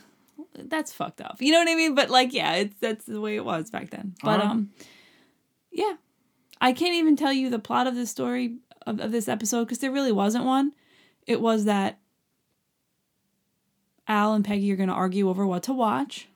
[0.55, 1.37] that's fucked up.
[1.39, 1.93] You know what I mean?
[1.93, 4.15] But like, yeah, it's that's the way it was back then.
[4.23, 4.51] But Uh-huh.
[4.51, 4.71] um,
[5.71, 5.95] yeah,
[6.59, 9.79] I can't even tell you the plot of this story of, of this episode because
[9.79, 10.71] there really wasn't one.
[11.29, 11.99] It was that
[14.07, 16.27] Al and Peggy are going to argue over what to watch.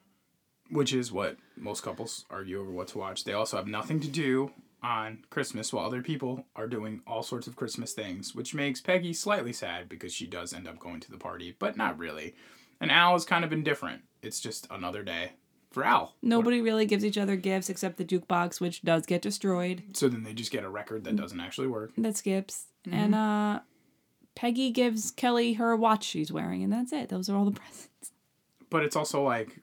[0.70, 3.24] Which is what most couples argue over what to watch.
[3.24, 4.52] They also have nothing to do
[4.84, 9.14] on Christmas while other people are doing all sorts of Christmas things, which makes Peggy
[9.14, 12.36] slightly sad because she does end up going to the party, but not really.
[12.80, 14.04] And Al is kind of indifferent.
[14.22, 15.32] It's just another day
[15.72, 16.14] for Al.
[16.22, 19.82] Nobody really gives each other gifts except the jukebox, which does get destroyed.
[19.94, 21.94] So then they just get a record that doesn't actually work.
[21.98, 22.68] That skips.
[22.92, 23.62] And uh
[24.36, 27.10] Peggy gives Kelly her watch she's wearing, and that's it.
[27.10, 28.12] Those are all the presents.
[28.70, 29.60] But it's also like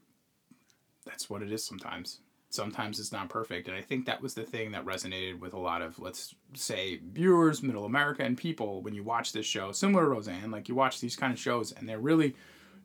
[1.05, 2.21] that's what it is sometimes.
[2.53, 3.69] Sometimes it's not perfect.
[3.69, 7.01] And I think that was the thing that resonated with a lot of, let's say,
[7.13, 10.75] viewers, middle America, and people when you watch this show, similar to Roseanne, like you
[10.75, 12.35] watch these kind of shows and they're really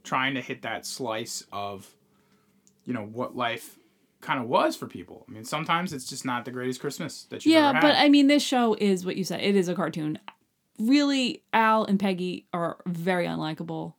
[0.04, 1.90] trying to hit that slice of,
[2.86, 3.80] you know, what life
[4.22, 5.26] kind of was for people.
[5.28, 7.82] I mean, sometimes it's just not the greatest Christmas that you've Yeah, ever had.
[7.82, 9.42] but I mean, this show is what you said.
[9.42, 10.20] It is a cartoon.
[10.80, 13.94] Really, Al and Peggy are very unlikable.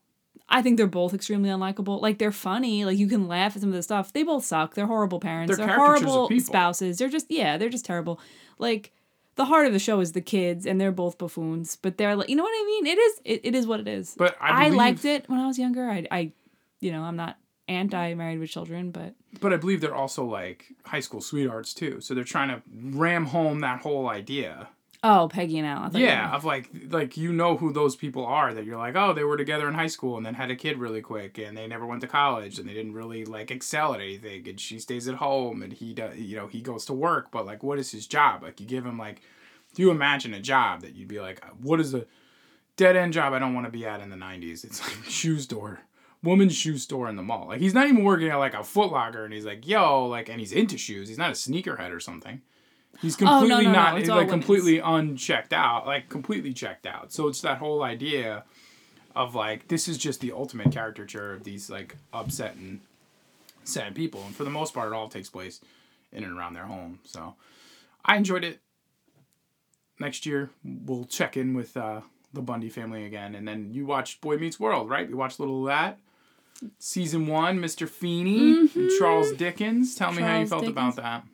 [0.49, 2.01] I think they're both extremely unlikable.
[2.01, 2.85] Like they're funny.
[2.85, 4.13] Like you can laugh at some of the stuff.
[4.13, 4.75] They both suck.
[4.75, 5.57] They're horrible parents.
[5.57, 6.99] They're They're, horrible spouses.
[6.99, 7.57] They're just yeah.
[7.57, 8.21] They're just terrible.
[8.59, 8.93] Like
[9.35, 11.77] the heart of the show is the kids, and they're both buffoons.
[11.77, 12.87] But they're like, you know what I mean?
[12.87, 13.21] It is.
[13.25, 14.15] It, it is what it is.
[14.17, 15.89] But I I, liked it when I was younger.
[15.89, 16.33] I, I,
[16.81, 17.37] you know, I'm not
[17.69, 22.01] anti married with children, but But I believe they're also like high school sweethearts too.
[22.01, 22.63] So they're trying to
[22.97, 24.69] ram home that whole idea.
[25.07, 25.91] Oh, Peggy and Al.
[25.93, 29.25] Yeah, of like like you know who those people are that you're like, oh, they
[29.25, 31.87] were together in high school and then had a kid really quick and they never
[31.87, 35.17] went to college and they didn't really like excel at anything and she stays at
[35.17, 38.07] home and he does you know, he goes to work, but like what is his
[38.07, 38.43] job?
[38.43, 39.23] Like you give him like
[39.75, 42.07] do you imagine a job that you'd be like, what is a
[42.77, 44.65] dead end job I don't want to be at in the nineties?
[44.65, 45.81] It's like shoe store.
[46.23, 47.49] Woman's shoe store in the mall.
[47.49, 50.29] Like he's not even working at like a Foot Locker and he's like, yo, like
[50.29, 51.09] and he's into shoes.
[51.09, 52.43] He's not a sneakerhead or something.
[53.03, 56.87] He's Oh, no, completely no, no, not it's like completely unchecked out, like completely checked
[56.87, 57.13] out.
[57.13, 58.45] So it's that whole idea
[59.15, 62.81] of like this is just the ultimate caricature of these like upset and
[63.65, 65.61] sad people, and for the most part, it all takes place
[66.13, 67.01] in and around their home.
[67.05, 67.35] So
[68.05, 68.61] I enjoyed it.
[69.99, 74.21] Next year we'll check in with uh, the Bundy family again, and then you watched
[74.21, 75.09] Boy Meets World, right?
[75.09, 75.99] You watched a little of that.
[76.79, 77.87] Season one, Mr.
[77.89, 79.95] Feeney and Charles Dickens.
[79.95, 80.49] Tell me how you Mm-hmm.
[80.49, 81.25] Charles felt about that.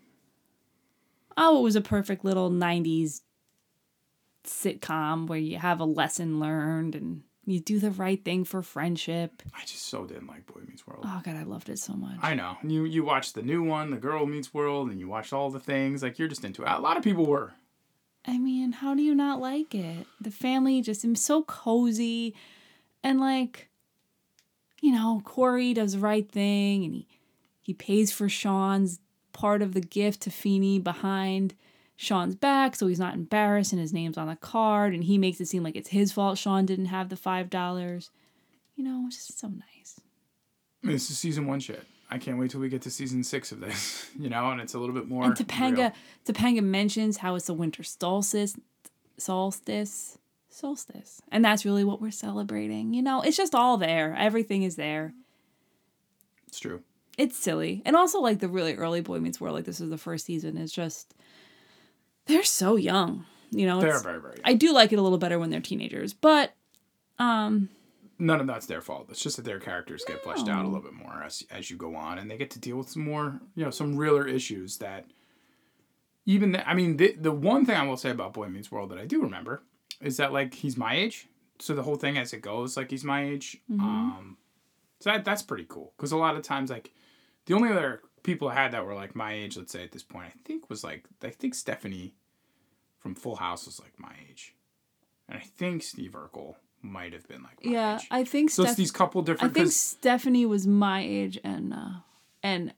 [1.37, 3.23] Oh, it was a perfect little 90s
[4.45, 9.43] sitcom where you have a lesson learned and you do the right thing for friendship.
[9.55, 11.05] I just so didn't like Boy Meets World.
[11.07, 12.19] Oh, God, I loved it so much.
[12.23, 12.57] I know.
[12.63, 15.61] You you watched the new one, The Girl Meets World, and you watched all the
[15.61, 16.03] things.
[16.03, 16.69] Like you're just into it.
[16.69, 17.53] A lot of people were.
[18.25, 20.07] I mean, how do you not like it?
[20.21, 22.37] The family just seems so cozy
[23.03, 23.69] and like,
[24.81, 27.07] you know, Cory does the right thing and he
[27.61, 28.99] he pays for Shawn's
[29.33, 31.55] part of the gift to Feeney behind
[31.97, 35.41] Shawn's back so he's not embarrassed and his name's on the card and he makes
[35.41, 38.11] it seem like it's his fault Shawn didn't have the five dollars.
[38.77, 40.01] You know, it's just so nice.
[40.83, 41.85] This is season one shit.
[42.11, 44.11] I can't wait till we get to season six of this.
[44.19, 45.25] You know, and it's a little bit more.
[45.25, 45.93] And Topanga real.
[46.27, 48.57] Topanga mentions how it's the winter solstice
[49.17, 50.19] solstice
[50.51, 51.23] solstice.
[51.31, 52.93] And that's really what we're celebrating.
[52.95, 54.15] You know, it's just all there.
[54.19, 55.15] Everything is there.
[56.47, 56.83] It's true.
[57.19, 57.83] It's silly.
[57.85, 60.57] And also like the really early Boy Meets World, like this is the first season,
[60.57, 61.15] it's just
[62.27, 63.27] they're so young.
[63.51, 64.41] You know, They're very very.
[64.45, 66.55] I do like it a little better when they're teenagers, but
[67.19, 67.69] um
[68.19, 69.09] None of that's their fault.
[69.11, 71.77] It's just that their characters get fleshed out a little bit more as as you
[71.77, 74.79] go on, and they get to deal with some more, you know, some realer issues
[74.79, 75.07] that.
[76.25, 78.91] Even the, I mean, the the one thing I will say about Boy Meets World
[78.91, 79.65] that I do remember
[80.01, 81.27] is that like he's my age,
[81.59, 83.61] so the whole thing as it goes, like he's my age.
[83.69, 84.37] Um,
[85.01, 86.93] so that that's pretty cool because a lot of times like
[87.47, 90.03] the only other people I had that were like my age, let's say at this
[90.03, 92.15] point, I think was like I think Stephanie
[93.01, 94.55] from Full House was like my age,
[95.29, 98.07] and I think Steve Urkel might have been like my yeah, age.
[98.11, 99.53] I think So it's these couple different.
[99.53, 102.01] I think Stephanie was my age and uh
[102.43, 102.75] and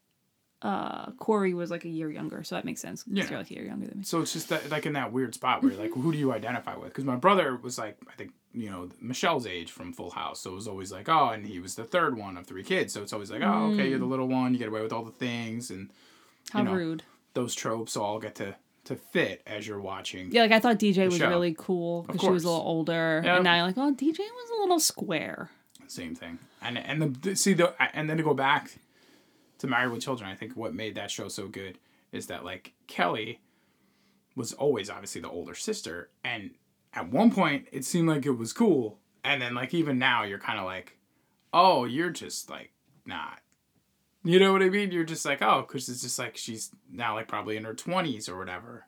[0.63, 3.05] uh Cory was like a year younger, so that makes sense.
[3.07, 3.29] Yeah.
[3.29, 4.05] You're like a year younger than me.
[4.05, 6.33] so it's just that like in that weird spot where you're like, who do you
[6.33, 6.89] identify with?
[6.89, 10.53] Because my brother was like, I think you know Michelle's age from Full House, so
[10.53, 13.03] it was always like, oh, and he was the third one of three kids, so
[13.03, 14.11] it's always like, oh, okay, you're the hmm.
[14.11, 15.91] little one, you get away with all the things, and
[16.51, 17.03] How know, rude.
[17.35, 20.31] those tropes all get to to fit as you're watching.
[20.31, 21.29] Yeah, like I thought DJ was show.
[21.29, 23.37] really cool because she was a little older, Yeah.
[23.37, 25.51] and now you're like, oh, DJ was a little square.
[25.87, 26.39] Same thing.
[26.63, 28.79] And and the see the and then to go back
[29.59, 31.79] to Married with Children, I think what made that show so good
[32.13, 33.41] is that like Kelly
[34.37, 36.51] was always obviously the older sister, and
[36.95, 40.39] at one point it seemed like it was cool, and then like even now you're
[40.39, 40.97] kind of like,
[41.53, 42.73] oh, you're just like
[43.07, 43.41] not.
[44.25, 44.91] You know what I mean?
[44.91, 48.29] You're just like, oh, because it's just like she's now like probably in her twenties
[48.29, 48.87] or whatever.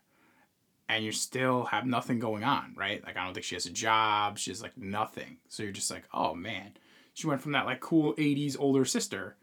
[0.88, 3.04] and you still have nothing going on, right?
[3.04, 4.38] Like I don't think she has a job.
[4.38, 5.38] She has like nothing.
[5.48, 6.76] So you're just like, oh man,
[7.12, 9.36] she went from that like cool '80s older sister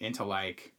[0.00, 0.72] into like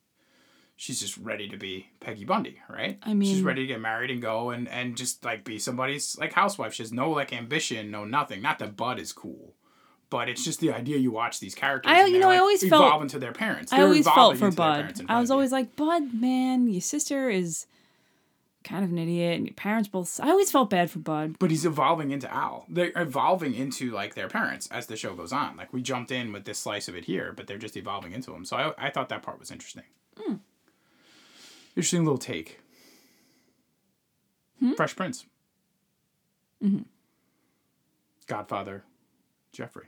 [0.81, 2.97] she's just ready to be Peggy Bundy, right?
[3.03, 6.17] I mean, she's ready to get married and go and and just like be somebody's
[6.17, 6.73] like housewife.
[6.73, 8.41] She has no like ambition, no nothing.
[8.41, 9.53] Not that Bud is cool.
[10.09, 11.91] But it's just the idea you watch these characters.
[11.91, 13.71] I- you know, I like, always felt- into their parents.
[13.71, 15.01] I They're always felt for Bud.
[15.07, 17.67] I was always like, Bud, man, your sister is
[18.63, 20.19] kind of an idiot, and your parents both.
[20.21, 21.35] I always felt bad for Bud.
[21.39, 22.65] but he's evolving into Al.
[22.69, 25.55] They're evolving into like their parents as the show goes on.
[25.57, 28.33] Like we jumped in with this slice of it here, but they're just evolving into
[28.33, 28.45] him.
[28.45, 29.83] So I, I thought that part was interesting.
[30.19, 30.35] Hmm.
[31.79, 32.59] Interesting little take.
[34.59, 34.73] Hmm?
[34.73, 35.25] Fresh Prince.
[36.61, 36.81] Mm-hmm.
[38.27, 38.83] Godfather,
[39.53, 39.85] Geoffrey.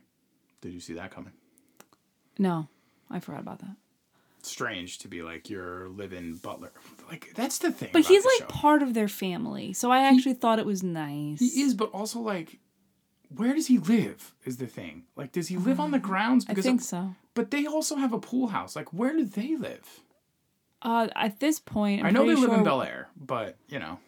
[0.62, 1.34] Did you see that coming?
[2.40, 2.70] No,
[3.10, 3.76] I forgot about that.
[4.42, 6.72] Strange to be like your living butler.
[7.10, 7.90] Like that's the thing.
[7.92, 8.46] But he's like show.
[8.46, 11.40] part of their family, so I actually thought it was nice.
[11.40, 12.60] He is, but also like,
[13.36, 14.34] where does he live?
[14.46, 15.04] Is the thing.
[15.18, 16.46] Like, does he live on the grounds?
[16.46, 17.16] Because I think so.
[17.34, 18.78] But they also have a pool house.
[18.78, 20.00] Like, where do they live?
[20.82, 23.80] Uh, at this point, I'm i know they pretty live in Bel Air, but you
[23.80, 24.00] know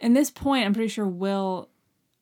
[0.00, 1.68] In this point, I'm pretty sure Will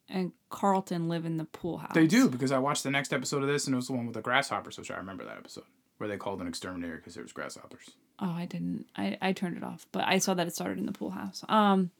[0.09, 1.93] and Carlton live in the pool house.
[1.95, 4.07] they do because I watched the next episode of this, and it was the one
[4.07, 5.65] with the grasshoppers, which I remember that episode
[5.99, 7.91] where they called an exterminator because there was grasshoppers.
[8.21, 8.87] Oh, I didn't.
[8.97, 11.45] I, I turned it off, but I saw that it started in the pool house.
[11.49, 11.91] Um,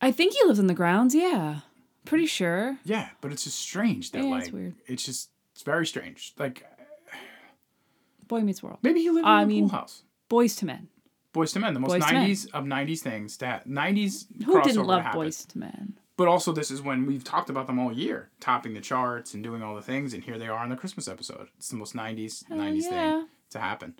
[0.00, 1.14] I think he lives in the grounds.
[1.14, 1.60] Yeah,
[2.04, 2.78] pretty sure.
[2.84, 4.74] Yeah, but it's just strange that Yeah, like it's weird.
[4.86, 6.34] it's just it's very strange.
[6.38, 6.64] Like
[8.28, 8.78] Boy Meets World.
[8.82, 10.02] maybe he lived in I the mean, pool house.
[10.28, 10.88] Boyz II Men.
[11.34, 15.02] Boyz II Men, the most Boyz '90s of '90s things that '90s Who didn't love
[15.02, 15.24] happened.
[15.24, 15.98] Boyz II Men?
[16.16, 19.44] But also, this is when we've talked about them all year, topping the charts and
[19.44, 21.48] doing all the things, and here they are in the Christmas episode.
[21.58, 22.90] It's the most '90s Hell '90s yeah.
[22.90, 23.94] thing to happen.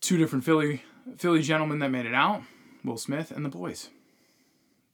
[0.00, 0.82] Two different Philly
[1.16, 2.42] Philly gentlemen that made it out:
[2.84, 3.88] Will Smith and the Boys.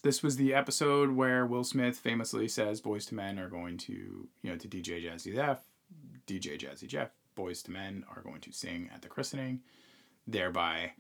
[0.05, 3.93] This was the episode where Will Smith famously says, "Boyz II Men are going to,
[4.43, 5.65] you know, to DJ Jazzy Jeff,
[6.27, 7.11] DJ Jazzy Jeff.
[7.35, 9.61] Boyz II Men are going to sing at the christening."
[10.27, 10.93] thereby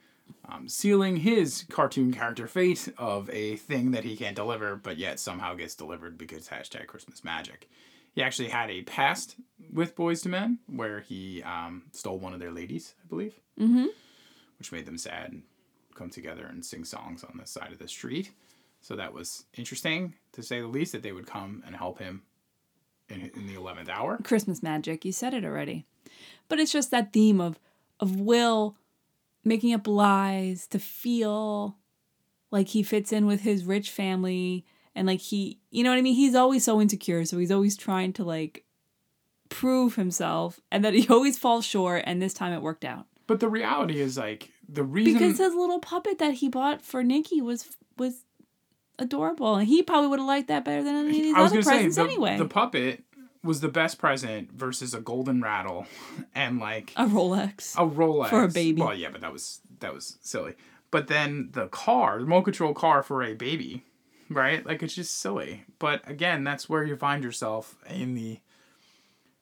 [0.51, 5.19] um, sealing his cartoon character fate of a thing that he can't deliver, but yet
[5.19, 7.69] somehow gets delivered because hashtag Christmas magic.
[8.13, 9.37] He actually had a past
[9.73, 13.87] with Boyz II Men where he um, stole one of their ladies, I believe, Mm-hmm.
[14.59, 15.43] which made them sad and
[15.95, 18.31] come together and sing songs on the side of the street.
[18.83, 22.25] So that was interesting, to say the least, that they would come and help him
[23.09, 24.19] in, in the 11th hour.
[24.23, 25.05] Christmas magic.
[25.07, 25.87] You said it already,
[26.49, 27.59] but it's just that theme of
[28.01, 28.77] of Will
[29.45, 31.77] making up lies to feel
[32.51, 34.65] like he fits in with his rich family
[34.95, 37.77] and like he you know what I mean he's always so insecure so he's always
[37.77, 38.65] trying to like
[39.49, 43.41] prove himself and that he always falls short and this time it worked out But
[43.41, 45.15] the reality is, like, the reason.
[45.15, 48.25] because his little puppet that he bought for Nicky was was
[48.99, 51.53] adorable and he probably would have liked that better than any of these I was
[51.53, 53.04] other gonna say presents the, anyway the puppet
[53.45, 55.87] was the best present versus a golden rattle
[56.35, 58.81] and like a Rolex a Rolex For a baby.
[58.81, 60.55] Well, yeah, but that was that was silly.
[60.91, 63.85] But then the car, the remote control car for a baby,
[64.31, 64.65] right?
[64.65, 65.65] Like it's just silly.
[65.79, 68.41] But again, that's where you find yourself in the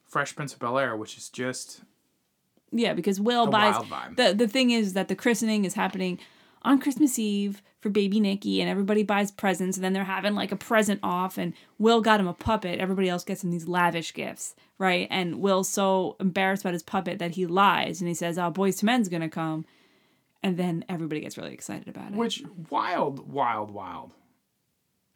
[0.05, 1.83] Fresh Prince of Bel Air, which is just
[2.73, 3.77] Yeah, because Will buys
[4.17, 6.19] the the thing is that the christening is happening
[6.63, 10.53] on Christmas Eve for baby Nicky and everybody buys presents and then they're having like
[10.53, 12.79] a present off and Will got him a puppet.
[12.79, 15.09] Everybody else gets him these lavish gifts, right?
[15.11, 18.83] And Will's so embarrassed about his puppet that he lies and he says, "Oh, Boyz
[18.83, 19.67] II Men's to come."
[20.45, 22.17] And then everybody gets really excited about it.
[22.17, 24.15] which wild, wild, wild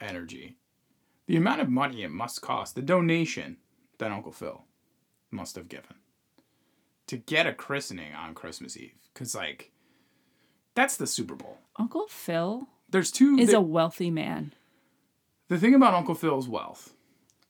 [0.00, 0.56] energy.
[1.26, 3.56] The amount of money it must cost, the donation
[3.98, 4.64] that Uncle Phil
[5.30, 5.96] must have given
[7.06, 8.94] to get a christening on Christmas Eve.
[9.12, 9.72] Because, like,
[10.76, 11.58] that's the Super Bowl.
[11.78, 13.36] Uncle Phil There's two.
[13.38, 14.52] is the, a wealthy man.
[15.48, 16.92] the thing about Uncle Phil's wealth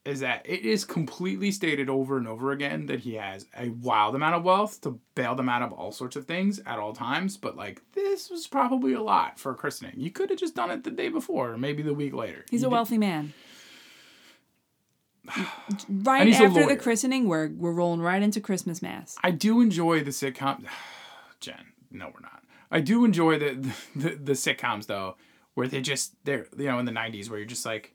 [0.06, 4.14] is that it is completely stated over and over again that he has a wild
[4.14, 7.36] amount of wealth to bail them out of all sorts of things at all times.
[7.36, 9.94] But, like, this was probably a lot for a christening.
[9.96, 12.44] You could have just done it the day before or maybe the week later.
[12.48, 13.32] He's You a did- wealthy man.
[15.88, 19.16] Right he's a after the christening, we're we're rolling right into Christmas mass.
[19.24, 20.64] I do enjoy the sitcom.
[21.40, 22.35] Jen, no, we're not.
[22.70, 25.16] I do enjoy the, the the sitcoms though,
[25.54, 27.94] where they just they're you know in the '90s where you're just like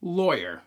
[0.00, 0.62] lawyer,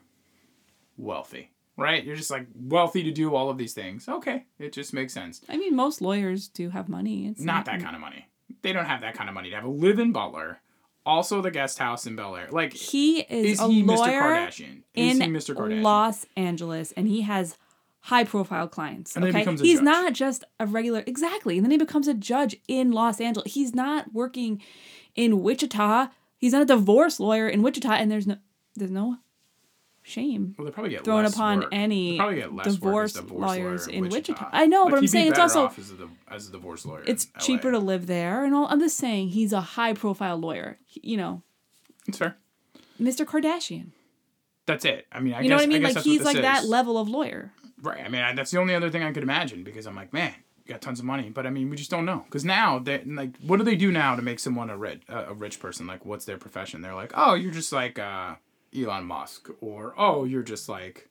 [0.97, 2.03] wealthy, right?
[2.03, 4.07] You're just like wealthy to do all of these things.
[4.07, 5.41] Okay, it just makes sense.
[5.49, 7.27] I mean, most lawyers do have money.
[7.27, 8.27] It's Not that kind of money.
[8.61, 10.61] They don't have that kind of money to have a live-in butler,
[11.05, 12.49] also the guest house in Bel Air.
[12.51, 13.97] Like, He is, is a he Mr.
[13.97, 14.83] lawyer Kardashian?
[14.93, 15.55] Is in he Mr.
[15.55, 15.83] Kardashian?
[15.83, 17.57] Los Angeles, and he has
[18.01, 19.15] high-profile clients.
[19.15, 19.83] And then he okay, he's judge.
[19.83, 21.03] not just a regular.
[21.05, 23.53] Exactly, and then he becomes a judge in Los Angeles.
[23.53, 24.61] He's not working
[25.15, 28.37] in Wichita He's not a divorce lawyer in Wichita, and there's no
[28.75, 29.17] there's no
[30.01, 31.69] shame Well, they probably get thrown upon work.
[31.73, 34.31] Any probably get less divorce divorce lawyers lawyer in Wichita.
[34.33, 34.49] Wichita.
[34.53, 37.03] I know, Like, but I'm saying it's also as a, as a divorce lawyer.
[37.05, 38.67] it's in cheaper to live there, and all.
[38.67, 40.77] I'm just saying he's a high profile lawyer.
[40.85, 41.43] He- you know,
[42.07, 42.37] It's fair.
[43.01, 43.25] Mr.
[43.25, 43.87] Kardashian.
[44.65, 45.07] That's it.
[45.11, 45.81] I mean, I You guess, know what I mean?
[45.81, 47.51] guess like he's like that level of lawyer.
[47.81, 48.03] Right.
[48.03, 50.33] I mean, I, that's the only other thing I could imagine because I'm like, man,
[50.65, 52.23] you got tons of money, but I mean, we just don't know.
[52.25, 55.25] Because now, they like, what do they do now to make someone a rich, uh,
[55.29, 55.87] a rich person?
[55.87, 56.81] Like, what's their profession?
[56.81, 58.35] They're like, oh, you're just like uh,
[58.77, 61.09] Elon Musk, or oh, you're just like,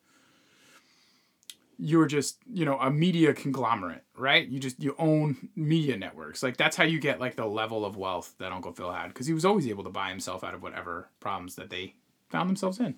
[1.81, 4.47] you're just you know a media conglomerate, right?
[4.47, 6.43] You just you own media networks.
[6.43, 9.27] Like that's how you get like the level of wealth that Uncle Phil had because
[9.27, 11.95] he was always able to buy himself out of whatever problems that they
[12.29, 12.97] found themselves in.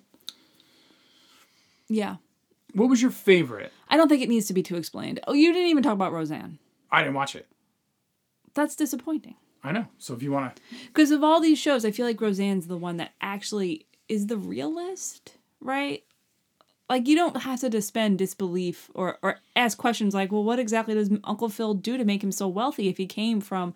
[1.87, 2.17] Yeah.
[2.73, 3.71] What was your favorite?
[3.89, 5.19] I don't think it needs to be too explained.
[5.27, 6.59] Oh, you didn't even talk about Roseanne.
[6.91, 7.47] I didn't watch it.
[8.53, 9.35] That's disappointing.
[9.63, 9.87] I know.
[9.97, 12.77] So if you want to, Because of all these shows, I feel like Roseanne's the
[12.77, 16.03] one that actually is the realist, right?
[16.89, 20.93] Like you don't have to suspend disbelief or or ask questions like, well, what exactly
[20.93, 23.73] does Uncle Phil do to make him so wealthy if he came from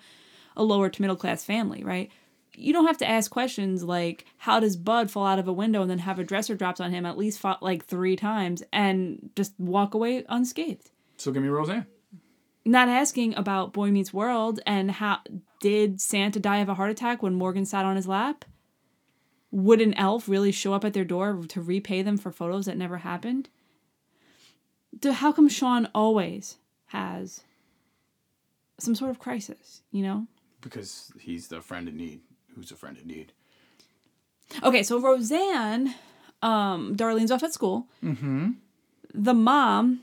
[0.57, 2.11] a lower to middle class family, right?
[2.57, 5.81] You don't have to ask questions like, how does Bud fall out of a window
[5.81, 9.29] and then have a dresser dropped on him at least fought like three times and
[9.35, 10.91] just walk away unscathed?
[11.17, 11.85] so give me Roseanne.
[12.65, 15.19] not asking about Boy Meets World and how
[15.61, 18.45] did Santa die of a heart attack when Morgan sat on his lap?
[19.51, 22.77] Would an elf really show up at their door to repay them for photos that
[22.77, 23.49] never happened?
[24.99, 27.43] Do, how come Shawn always has
[28.77, 30.27] some sort of crisis, you know?
[30.61, 32.21] Because he's the friend in need.
[32.55, 33.33] Who's a friend in need?
[34.63, 35.95] Okay, so Roseanne,
[36.41, 37.87] um, Darlene's off at school.
[38.03, 38.51] Mm-hmm.
[39.13, 40.01] The mom,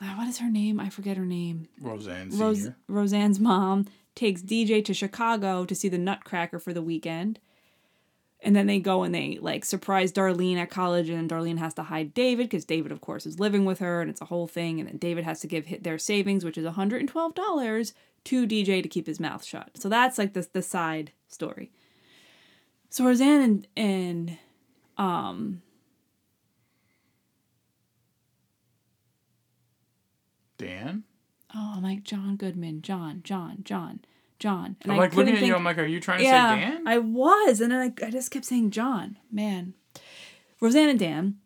[0.00, 0.78] uh, what is her name?
[0.78, 1.68] I forget her name.
[1.80, 2.70] Roseanne Rose.
[2.88, 7.38] Roseanne's mom takes DJ to Chicago to see the Nutcracker for the weekend.
[8.40, 11.82] And then they go and they like surprise Darlene at college, and Darlene has to
[11.84, 14.78] hide David because David, of course, is living with her, and it's a whole thing.
[14.78, 17.92] And then David has to give hit their savings, which is $112,
[18.24, 19.70] to DJ to keep his mouth shut.
[19.74, 21.70] So that's like the, the side story.
[22.90, 24.38] So Roseanne and, and
[24.96, 25.62] um,
[30.56, 31.04] Dan.
[31.54, 34.00] oh, I'm like John Goodman, John, John, John,
[34.38, 34.76] John.
[34.82, 35.54] And I'm like looking at you.
[35.54, 36.88] I'm like, are you trying to yeah, say Dan?
[36.88, 39.18] I was, and then I, I just kept saying John.
[39.30, 39.74] Man,
[40.60, 41.36] Roseanne and Dan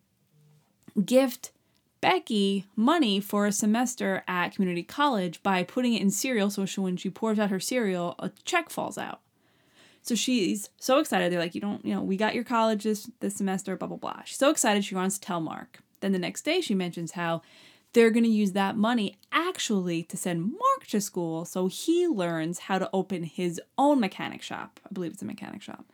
[1.04, 1.52] gift
[2.02, 6.50] Becky money for a semester at community college by putting it in cereal.
[6.50, 9.20] So when she pours out her cereal, a check falls out.
[10.02, 11.32] So she's so excited.
[11.32, 13.76] They're like, you don't, you know, we got your college this this semester.
[13.76, 14.22] Blah blah blah.
[14.24, 14.84] She's so excited.
[14.84, 15.78] She wants to tell Mark.
[16.00, 17.40] Then the next day, she mentions how
[17.92, 22.60] they're going to use that money actually to send Mark to school so he learns
[22.60, 24.80] how to open his own mechanic shop.
[24.84, 25.84] I believe it's a mechanic shop.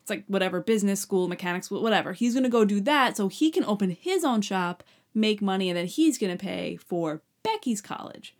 [0.00, 2.12] It's like whatever business school, mechanics, whatever.
[2.12, 4.82] He's going to go do that so he can open his own shop,
[5.14, 8.34] make money, and then he's going to pay for Becky's college.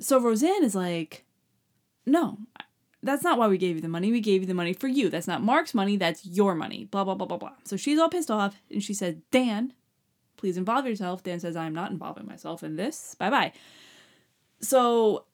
[0.00, 1.24] So Roseanne is like,
[2.04, 2.38] no,
[3.02, 4.10] that's not why we gave you the money.
[4.10, 5.08] We gave you the money for you.
[5.08, 5.96] That's not Mark's money.
[5.96, 6.86] That's your money.
[6.86, 7.52] Blah, blah, blah, blah, blah.
[7.64, 9.72] So she's all pissed off and she says, Dan,
[10.36, 11.22] please involve yourself.
[11.22, 13.14] Dan says, I'm not involving myself in this.
[13.14, 13.52] Bye bye.
[14.60, 15.26] So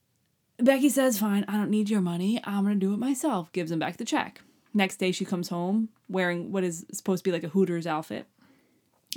[0.59, 2.41] Becky says, Fine, I don't need your money.
[2.45, 3.53] I'm going to do it myself.
[3.53, 4.43] Gives him back the check.
[4.75, 8.27] Next day, she comes home wearing what is supposed to be like a Hooters outfit.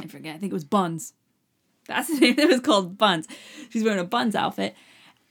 [0.01, 0.35] I forget.
[0.35, 1.13] I think it was Buns.
[1.87, 2.39] That's the name.
[2.39, 3.27] It was called Buns.
[3.69, 4.75] She's wearing a Buns outfit.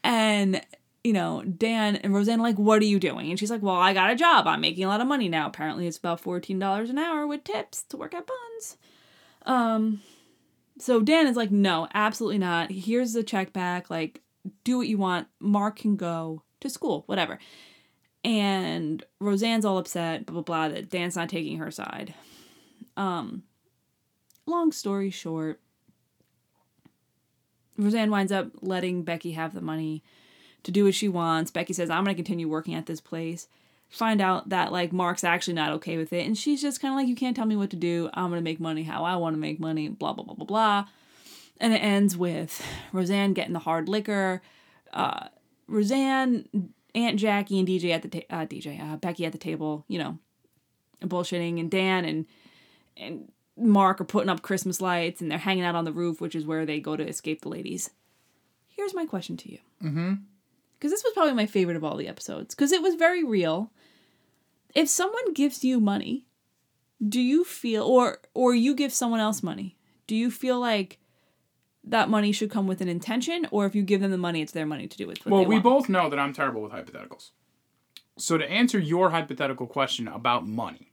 [0.04, 0.60] And,
[1.04, 3.30] you know, Dan and Roseanne like, What are you doing?
[3.30, 4.46] And she's like, Well, I got a job.
[4.46, 5.46] I'm making a lot of money now.
[5.46, 8.76] Apparently, it's about $14 an hour with tips to work at Buns.
[9.44, 10.02] Um,
[10.78, 12.70] so Dan is like, No, absolutely not.
[12.70, 13.90] Here's the check back.
[13.90, 14.20] Like,
[14.64, 15.28] do what you want.
[15.40, 17.38] Mark can go to school, whatever.
[18.24, 22.14] And Roseanne's all upset, blah, blah, blah, that Dan's not taking her side.
[22.96, 23.42] Um,
[24.46, 25.60] long story short,
[27.78, 30.02] Roseanne winds up letting Becky have the money
[30.62, 31.50] to do what she wants.
[31.50, 33.48] Becky says, I'm going to continue working at this place.
[33.88, 36.26] Find out that, like, Mark's actually not okay with it.
[36.26, 38.08] And she's just kind of like, You can't tell me what to do.
[38.14, 40.46] I'm going to make money how I want to make money, blah, blah, blah, blah,
[40.46, 40.86] blah.
[41.60, 44.40] And it ends with Roseanne getting the hard liquor.
[44.92, 45.28] Uh,
[45.68, 46.48] Roseanne,
[46.94, 49.98] Aunt Jackie, and DJ at the ta- uh, DJ, uh, Becky at the table, you
[49.98, 50.18] know,
[51.02, 52.26] bullshitting, and Dan and
[52.96, 56.34] and Mark are putting up Christmas lights, and they're hanging out on the roof, which
[56.34, 57.90] is where they go to escape the ladies.
[58.68, 60.14] Here's my question to you, Mm-hmm.
[60.78, 63.70] because this was probably my favorite of all the episodes, because it was very real.
[64.74, 66.26] If someone gives you money,
[67.06, 69.76] do you feel, or or you give someone else money,
[70.06, 70.98] do you feel like
[71.84, 74.52] that money should come with an intention, or if you give them the money, it's
[74.52, 75.64] their money to do with Well, we want?
[75.64, 77.30] both know that I'm terrible with hypotheticals.
[78.18, 80.91] So to answer your hypothetical question about money,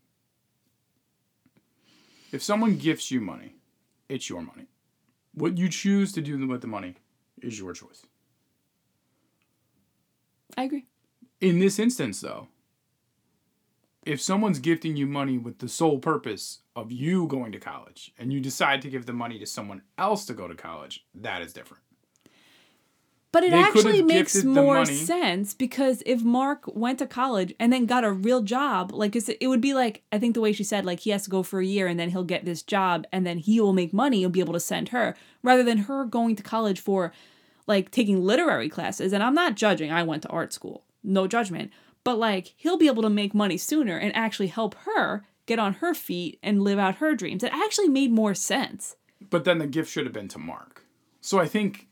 [2.32, 3.56] if someone gifts you money,
[4.08, 4.68] it's your money.
[5.34, 6.96] What you choose to do with the money
[7.42, 8.06] is your choice.
[10.58, 10.86] I agree.
[11.40, 12.48] In this instance, though,
[14.06, 18.34] if someone's gifting you money with the sole purpose of you going to college and
[18.34, 21.54] you decide to give the money to someone else to go to college, that is
[21.54, 21.84] different.
[23.32, 27.86] But it They actually makes more sense because if Mark went to college and then
[27.86, 30.84] got a real job, like it would be like I think the way she said,
[30.84, 33.28] like he has to go for a year and then he'll get this job and
[33.28, 34.20] then he will make money.
[34.20, 37.14] He'll be able to send her rather than her going to college for
[37.68, 39.14] like taking literary classes.
[39.14, 39.92] And I'm not judging.
[39.92, 41.72] I went to art school, no judgment.
[42.04, 45.74] But like he'll be able to make money sooner and actually help her get on
[45.76, 47.44] her feet and live out her dreams.
[47.44, 48.96] It actually made more sense.
[49.30, 50.84] But then the gift should have been to Mark.
[51.22, 51.89] So I think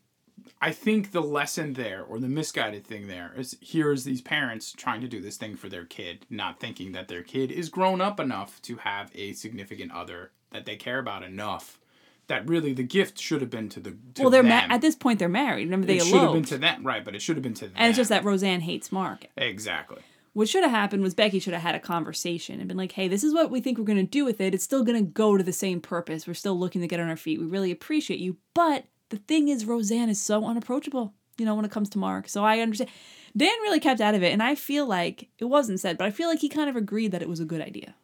[0.59, 5.01] I think the lesson there or the misguided thing there is here's these parents trying
[5.01, 8.19] to do this thing for their kid, not thinking that their kid is grown up
[8.19, 11.79] enough to have a significant other that they care about enough
[12.27, 14.95] that really the gift should have been to the to well, they're ma- at this
[14.95, 15.65] point they're married.
[15.65, 17.03] Remember they it should have been to them, right?
[17.03, 17.73] But it should have been to them.
[17.75, 19.27] and it's just that Roseanne hates Mark.
[19.37, 20.01] exactly.
[20.33, 23.07] What should have happened was Becky should have had a conversation and been like, hey,
[23.07, 24.53] this is what we think we're going to do with it.
[24.53, 26.27] It's still going to go to the same purpose.
[26.27, 27.39] We're still looking to get on our feet.
[27.39, 28.37] We really appreciate you.
[28.53, 32.29] But the thing is, Roseanne is so unapproachable, you know, when it comes to Mark.
[32.29, 32.89] So I understand.
[33.35, 34.33] Dan really kept out of it.
[34.33, 37.11] And I feel like it wasn't said, but I feel like he kind of agreed
[37.11, 37.95] that it was a good idea.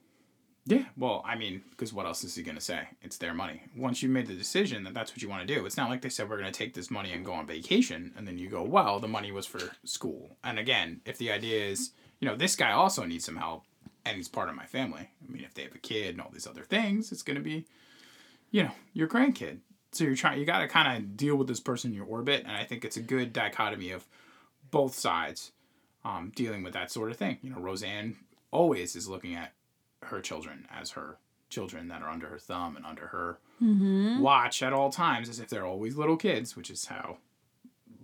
[0.66, 2.88] Yeah, well, I mean, because what else is he going to say?
[3.02, 3.64] It's their money.
[3.76, 6.02] Once you made the decision that that's what you want to do, it's not like
[6.02, 8.48] they said we're going to take this money and go on vacation, and then you
[8.48, 10.38] go, well, the money was for school.
[10.42, 11.92] And again, if the idea is,
[12.22, 13.66] you know, this guy also needs some help,
[14.06, 15.10] and he's part of my family.
[15.22, 17.44] I mean, if they have a kid and all these other things, it's going to
[17.44, 17.66] be,
[18.52, 19.58] you know, your grandkid.
[19.94, 22.44] So you're trying, you got to kind of deal with this person in your orbit,
[22.48, 24.06] and I think it's a good dichotomy of
[24.72, 25.52] both sides
[26.04, 27.38] um, dealing with that sort of thing.
[27.44, 28.16] You know, Roseanne
[28.52, 29.54] always is looking at
[30.04, 31.18] her children as her
[31.50, 33.38] children that are under her thumb and under her
[34.22, 37.18] watch at all times as if they're always little kids, which is how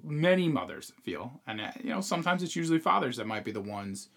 [0.04, 1.42] many mothers feel.
[1.48, 4.10] And, uh, you know, sometimes it's usually fathers that might be the ones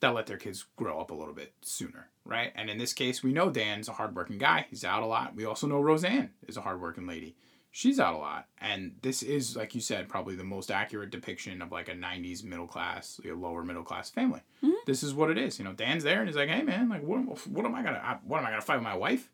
[0.00, 2.52] that let their kids grow up a little bit sooner, right?
[2.54, 4.66] And in this case, we know Dan's a hardworking guy.
[4.68, 5.34] He's out a lot.
[5.34, 7.36] We also know Roseanne is a hardworking lady.
[7.70, 8.46] She's out a lot.
[8.58, 12.44] And this is, like you said, probably the most accurate depiction of like a 90s
[12.44, 14.40] middle class, like a lower middle class family.
[14.62, 14.74] Mm-hmm.
[14.86, 15.58] This is what it is.
[15.58, 17.94] You know, Dan's there and he's like, hey, man, like, what, what am I going
[17.94, 19.30] to, what am I going to fight with my wife?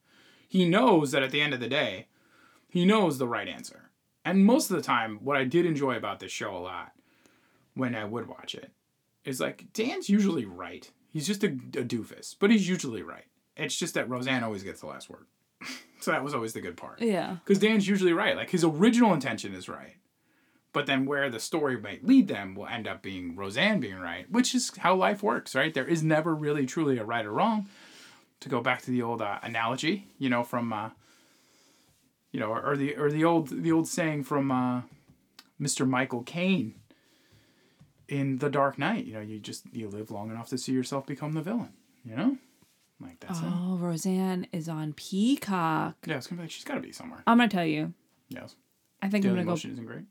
[0.48, 2.08] He knows that at the end of the day,
[2.68, 3.90] he knows the right answer.
[4.24, 6.92] And most of the time, what I did enjoy about this show a lot
[7.74, 8.70] when I would watch it
[9.24, 10.90] is like Dan's usually right.
[11.08, 13.24] He's just a, a doofus, but he's usually right.
[13.56, 15.26] It's just that Roseanne always gets the last word.
[16.00, 17.00] so that was always the good part.
[17.00, 17.36] Yeah.
[17.44, 18.36] Because Dan's usually right.
[18.36, 19.96] Like his original intention is right.
[20.72, 24.30] But then where the story might lead them will end up being Roseanne being right,
[24.30, 25.74] which is how life works, right?
[25.74, 27.66] There is never really truly a right or wrong.
[28.40, 30.90] To go back to the old uh, analogy, you know, from uh,
[32.32, 34.80] you know, or, or the or the old the old saying from uh,
[35.60, 35.88] Mr.
[35.88, 36.74] Michael Caine
[38.12, 39.06] in The Dark Knight.
[39.06, 41.72] You know, you just you live long enough to see yourself become the villain.
[42.04, 42.36] You know,
[43.00, 43.44] like that's it.
[43.46, 45.96] Oh, Roseanne is on Peacock.
[46.06, 47.22] Yeah, it's gonna be like she's got to be somewhere.
[47.26, 47.94] I'm going to tell you.
[48.28, 48.54] Yes,
[49.00, 50.04] I think Daily I'm going to go Motion isn't great.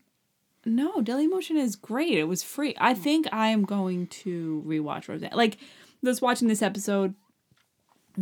[0.66, 2.18] No, Daily Motion is great.
[2.18, 2.76] It was free.
[2.80, 5.32] I think I am going to rewatch Roseanne.
[5.34, 5.58] Like,
[6.04, 7.16] just watching this episode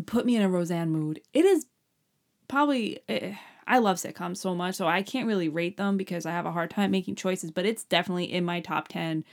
[0.06, 1.20] put me in a Roseanne mood.
[1.34, 1.66] It is
[2.48, 3.00] probably.
[3.10, 3.34] eh,
[3.68, 6.52] I love sitcoms so much, so I can't really rate them because I have a
[6.52, 7.52] hard time making choices.
[7.52, 9.24] But it's definitely in my top ten,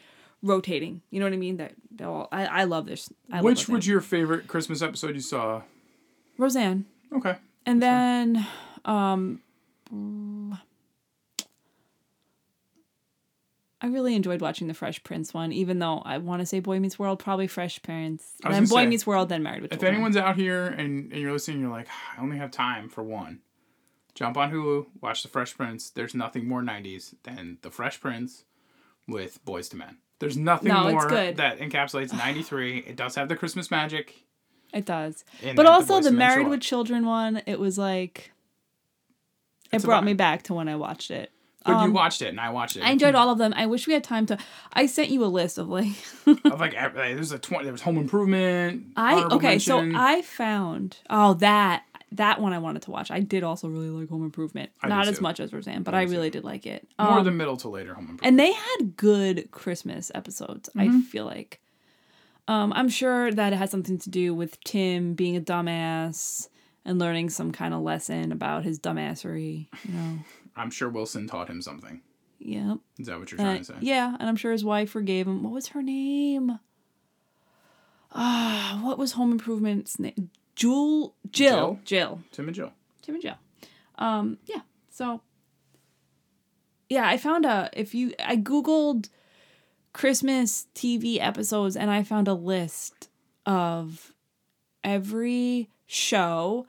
[0.43, 1.03] rotating.
[1.11, 1.57] You know what I mean?
[1.59, 3.13] That all, I I love this.
[3.33, 3.77] I Which Roseanne.
[3.77, 5.63] was your favorite Christmas episode you saw?
[6.39, 6.85] Roseanne?
[7.13, 7.37] Okay.
[7.65, 8.47] And then,
[8.85, 9.41] um,
[13.81, 16.81] I really enjoyed watching the Fresh Prince one, even though I want to say Boy
[16.81, 19.73] Meets World, probably Fresh Prince, I was then Boy say, Meets World, then Married with
[19.73, 19.95] If Children.
[19.97, 23.41] anyone's out here and, and you're listening, you're like, I only have time for one.
[24.15, 25.91] Jump on Hulu, watch The Fresh Prince.
[25.91, 28.45] There's nothing more 90s than The Fresh Prince
[29.07, 29.99] with Boyz II Men.
[30.19, 32.79] There's nothing No, more that encapsulates 93.
[32.79, 34.15] it does have the Christmas magic.
[34.73, 36.61] it does, but then the also the Married with.
[36.61, 38.33] Children one, it was like
[39.73, 41.31] it It's brought me back to when I watched it.
[41.65, 42.85] But you Um, watched it and I watched it.
[42.85, 43.53] I enjoyed all of them.
[43.57, 44.39] I wish we had time to.
[44.73, 45.89] I sent you a list of like
[46.27, 48.87] of like, there's a 20, there was Home Improvement.
[48.97, 49.81] I okay, so.
[49.95, 51.83] I found oh that
[52.17, 53.11] that one I wanted to watch.
[53.11, 55.23] I did also really like Home Improvement, I not as too.
[55.23, 56.39] much as Roseanne, but I I, really too.
[56.41, 56.87] did like it.
[56.99, 58.27] More Um, the middle to later Home Improvement.
[58.27, 60.69] and they had good Christmas episodes.
[60.77, 60.81] Mm-hmm.
[60.99, 61.61] I feel like.
[62.49, 66.49] Um, I'm sure that it has something to do with Tim being a dumbass
[66.85, 69.67] and learning some kind of lesson about his dumbassery.
[69.85, 70.19] You know,
[70.57, 72.03] I'm sure Wilson taught him something.
[72.39, 72.79] yep.
[73.01, 73.79] Is that what you're trying And- to say?
[73.81, 75.43] yeah, and I'm sure his wife forgave him.
[75.43, 76.61] What was her name?
[78.13, 80.31] Uh, what was Home Improvement's name?
[80.57, 82.73] Jewel, Jill, Jill, Tim and Jill.
[83.03, 83.37] Tim and Jill.
[83.99, 84.63] Um, yeah.
[84.91, 85.21] So,
[86.89, 89.09] yeah, I found a if you I googled
[89.93, 93.09] Christmas TV episodes and I found a list
[93.45, 94.13] of
[94.83, 96.67] every show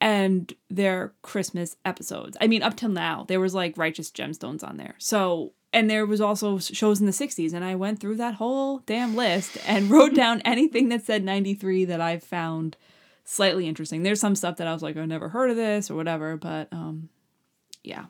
[0.00, 2.36] and their Christmas episodes.
[2.40, 4.94] I mean, up till now, there was like Righteous Gemstones on there.
[4.98, 8.78] So, and there was also shows in the 60s, and I went through that whole
[8.78, 12.76] damn list and wrote down anything that said 93 that I found
[13.24, 14.02] slightly interesting.
[14.02, 16.68] There's some stuff that I was like, I've never heard of this or whatever, but
[16.72, 17.08] um,
[17.84, 18.06] yeah.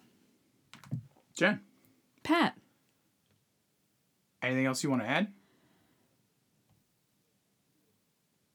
[1.37, 1.61] Jen,
[2.23, 2.57] Pat,
[4.43, 5.29] anything else you want to add?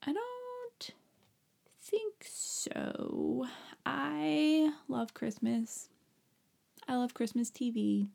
[0.03, 0.91] I don't
[1.81, 3.45] think so.
[3.85, 5.89] I love Christmas.
[6.87, 8.09] I love Christmas TV.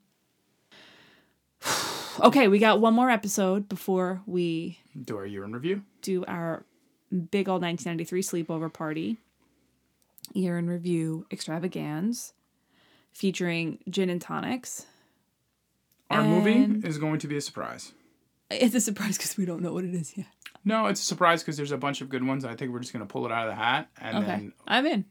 [2.21, 5.83] okay, we got one more episode before we Do our year in review.
[6.01, 6.65] do our
[7.11, 9.17] big old 1993 sleepover party
[10.33, 12.31] year in review extravaganza
[13.13, 14.85] featuring gin and tonics.
[16.09, 17.93] Our And- movie is going to be a surprise.
[18.49, 20.27] It's a surprise because we don't know what it is yet.
[20.65, 22.43] No, it's a surprise because there's a bunch of good ones.
[22.45, 24.85] I think we're just gonna pull it out of the hat, and Okay, then I'm
[24.85, 25.05] in.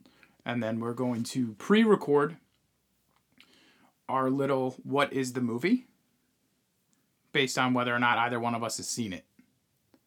[0.45, 2.37] and then we're going to pre-record
[4.09, 5.87] our little "What is the movie?"
[7.33, 9.25] Based on whether or not either one of us has seen it.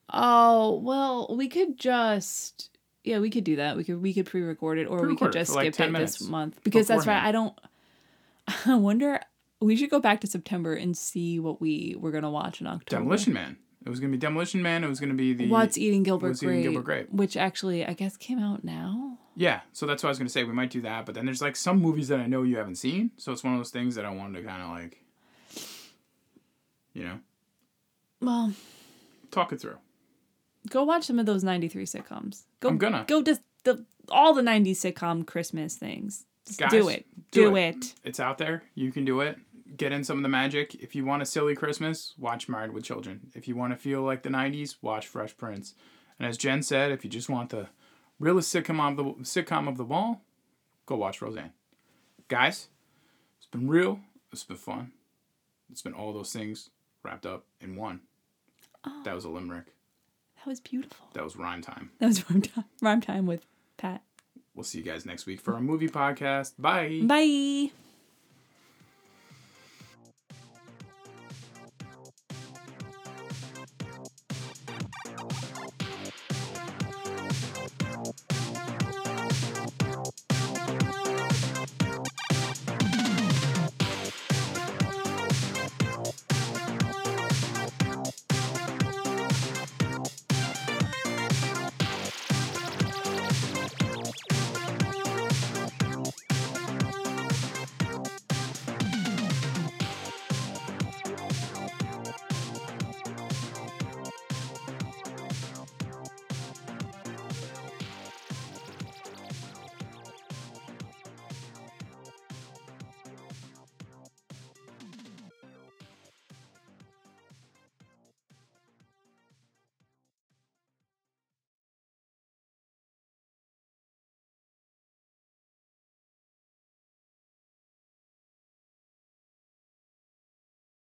[0.09, 2.69] Oh well, we could just
[3.03, 3.75] yeah, we could do that.
[3.77, 5.99] We could we could pre-record it, or we Pre-record could just like, skip 10 it
[5.99, 7.23] this month because that's right.
[7.23, 7.57] I don't.
[8.65, 9.19] I wonder.
[9.59, 12.99] We should go back to September and see what we were gonna watch in October.
[13.01, 13.57] Demolition Man.
[13.85, 14.83] It was gonna be Demolition Man.
[14.83, 17.09] It was gonna be the What's eating Gilbert What's Eating Gilbert Grape.
[17.11, 19.17] Which actually, I guess, came out now.
[19.35, 19.61] yeah.
[19.71, 20.43] So that's what I was gonna say.
[20.43, 22.75] We might do that, but then there's like some movies that I know you haven't
[22.75, 23.11] seen.
[23.17, 25.02] So it's one of those things that I wanted to kind of like,
[26.93, 27.19] you know,
[28.21, 28.53] Well,
[29.31, 29.77] talk it through.
[30.69, 32.43] go watch some of those '93 sitcoms.
[32.59, 33.05] Go, I'm gonna.
[33.07, 36.25] go just the all the '90s sitcom Christmas things.
[36.45, 37.05] Just Guys, do it.
[37.31, 37.75] do Do, it.
[37.77, 37.93] it.
[38.03, 38.63] It's out there.
[38.75, 39.37] You can do it.
[39.77, 40.75] Get in some of the magic.
[40.75, 43.31] If you want a silly Christmas, watch Married with Children.
[43.33, 45.73] If you want to feel like the 90s, watch Fresh Prince.
[46.19, 47.69] And as Jen said, if you just want the
[48.19, 50.21] realest sitcom of the sitcom of the ball,
[50.85, 51.53] go watch Roseanne.
[52.27, 52.67] Guys,
[53.37, 53.99] it's been real.
[54.31, 54.91] It's been fun.
[55.71, 56.69] It's been all those things
[57.03, 58.01] wrapped up in one.
[59.03, 59.15] That oh.
[59.15, 59.73] was a limerick.
[60.37, 61.07] That was beautiful.
[61.13, 61.91] That was rhyme time.
[61.99, 63.45] That was rhyme time, rhyme time with
[63.77, 64.01] Pat.
[64.55, 66.53] We'll see you guys next week for our movie podcast.
[66.59, 67.01] Bye.
[67.03, 67.71] Bye.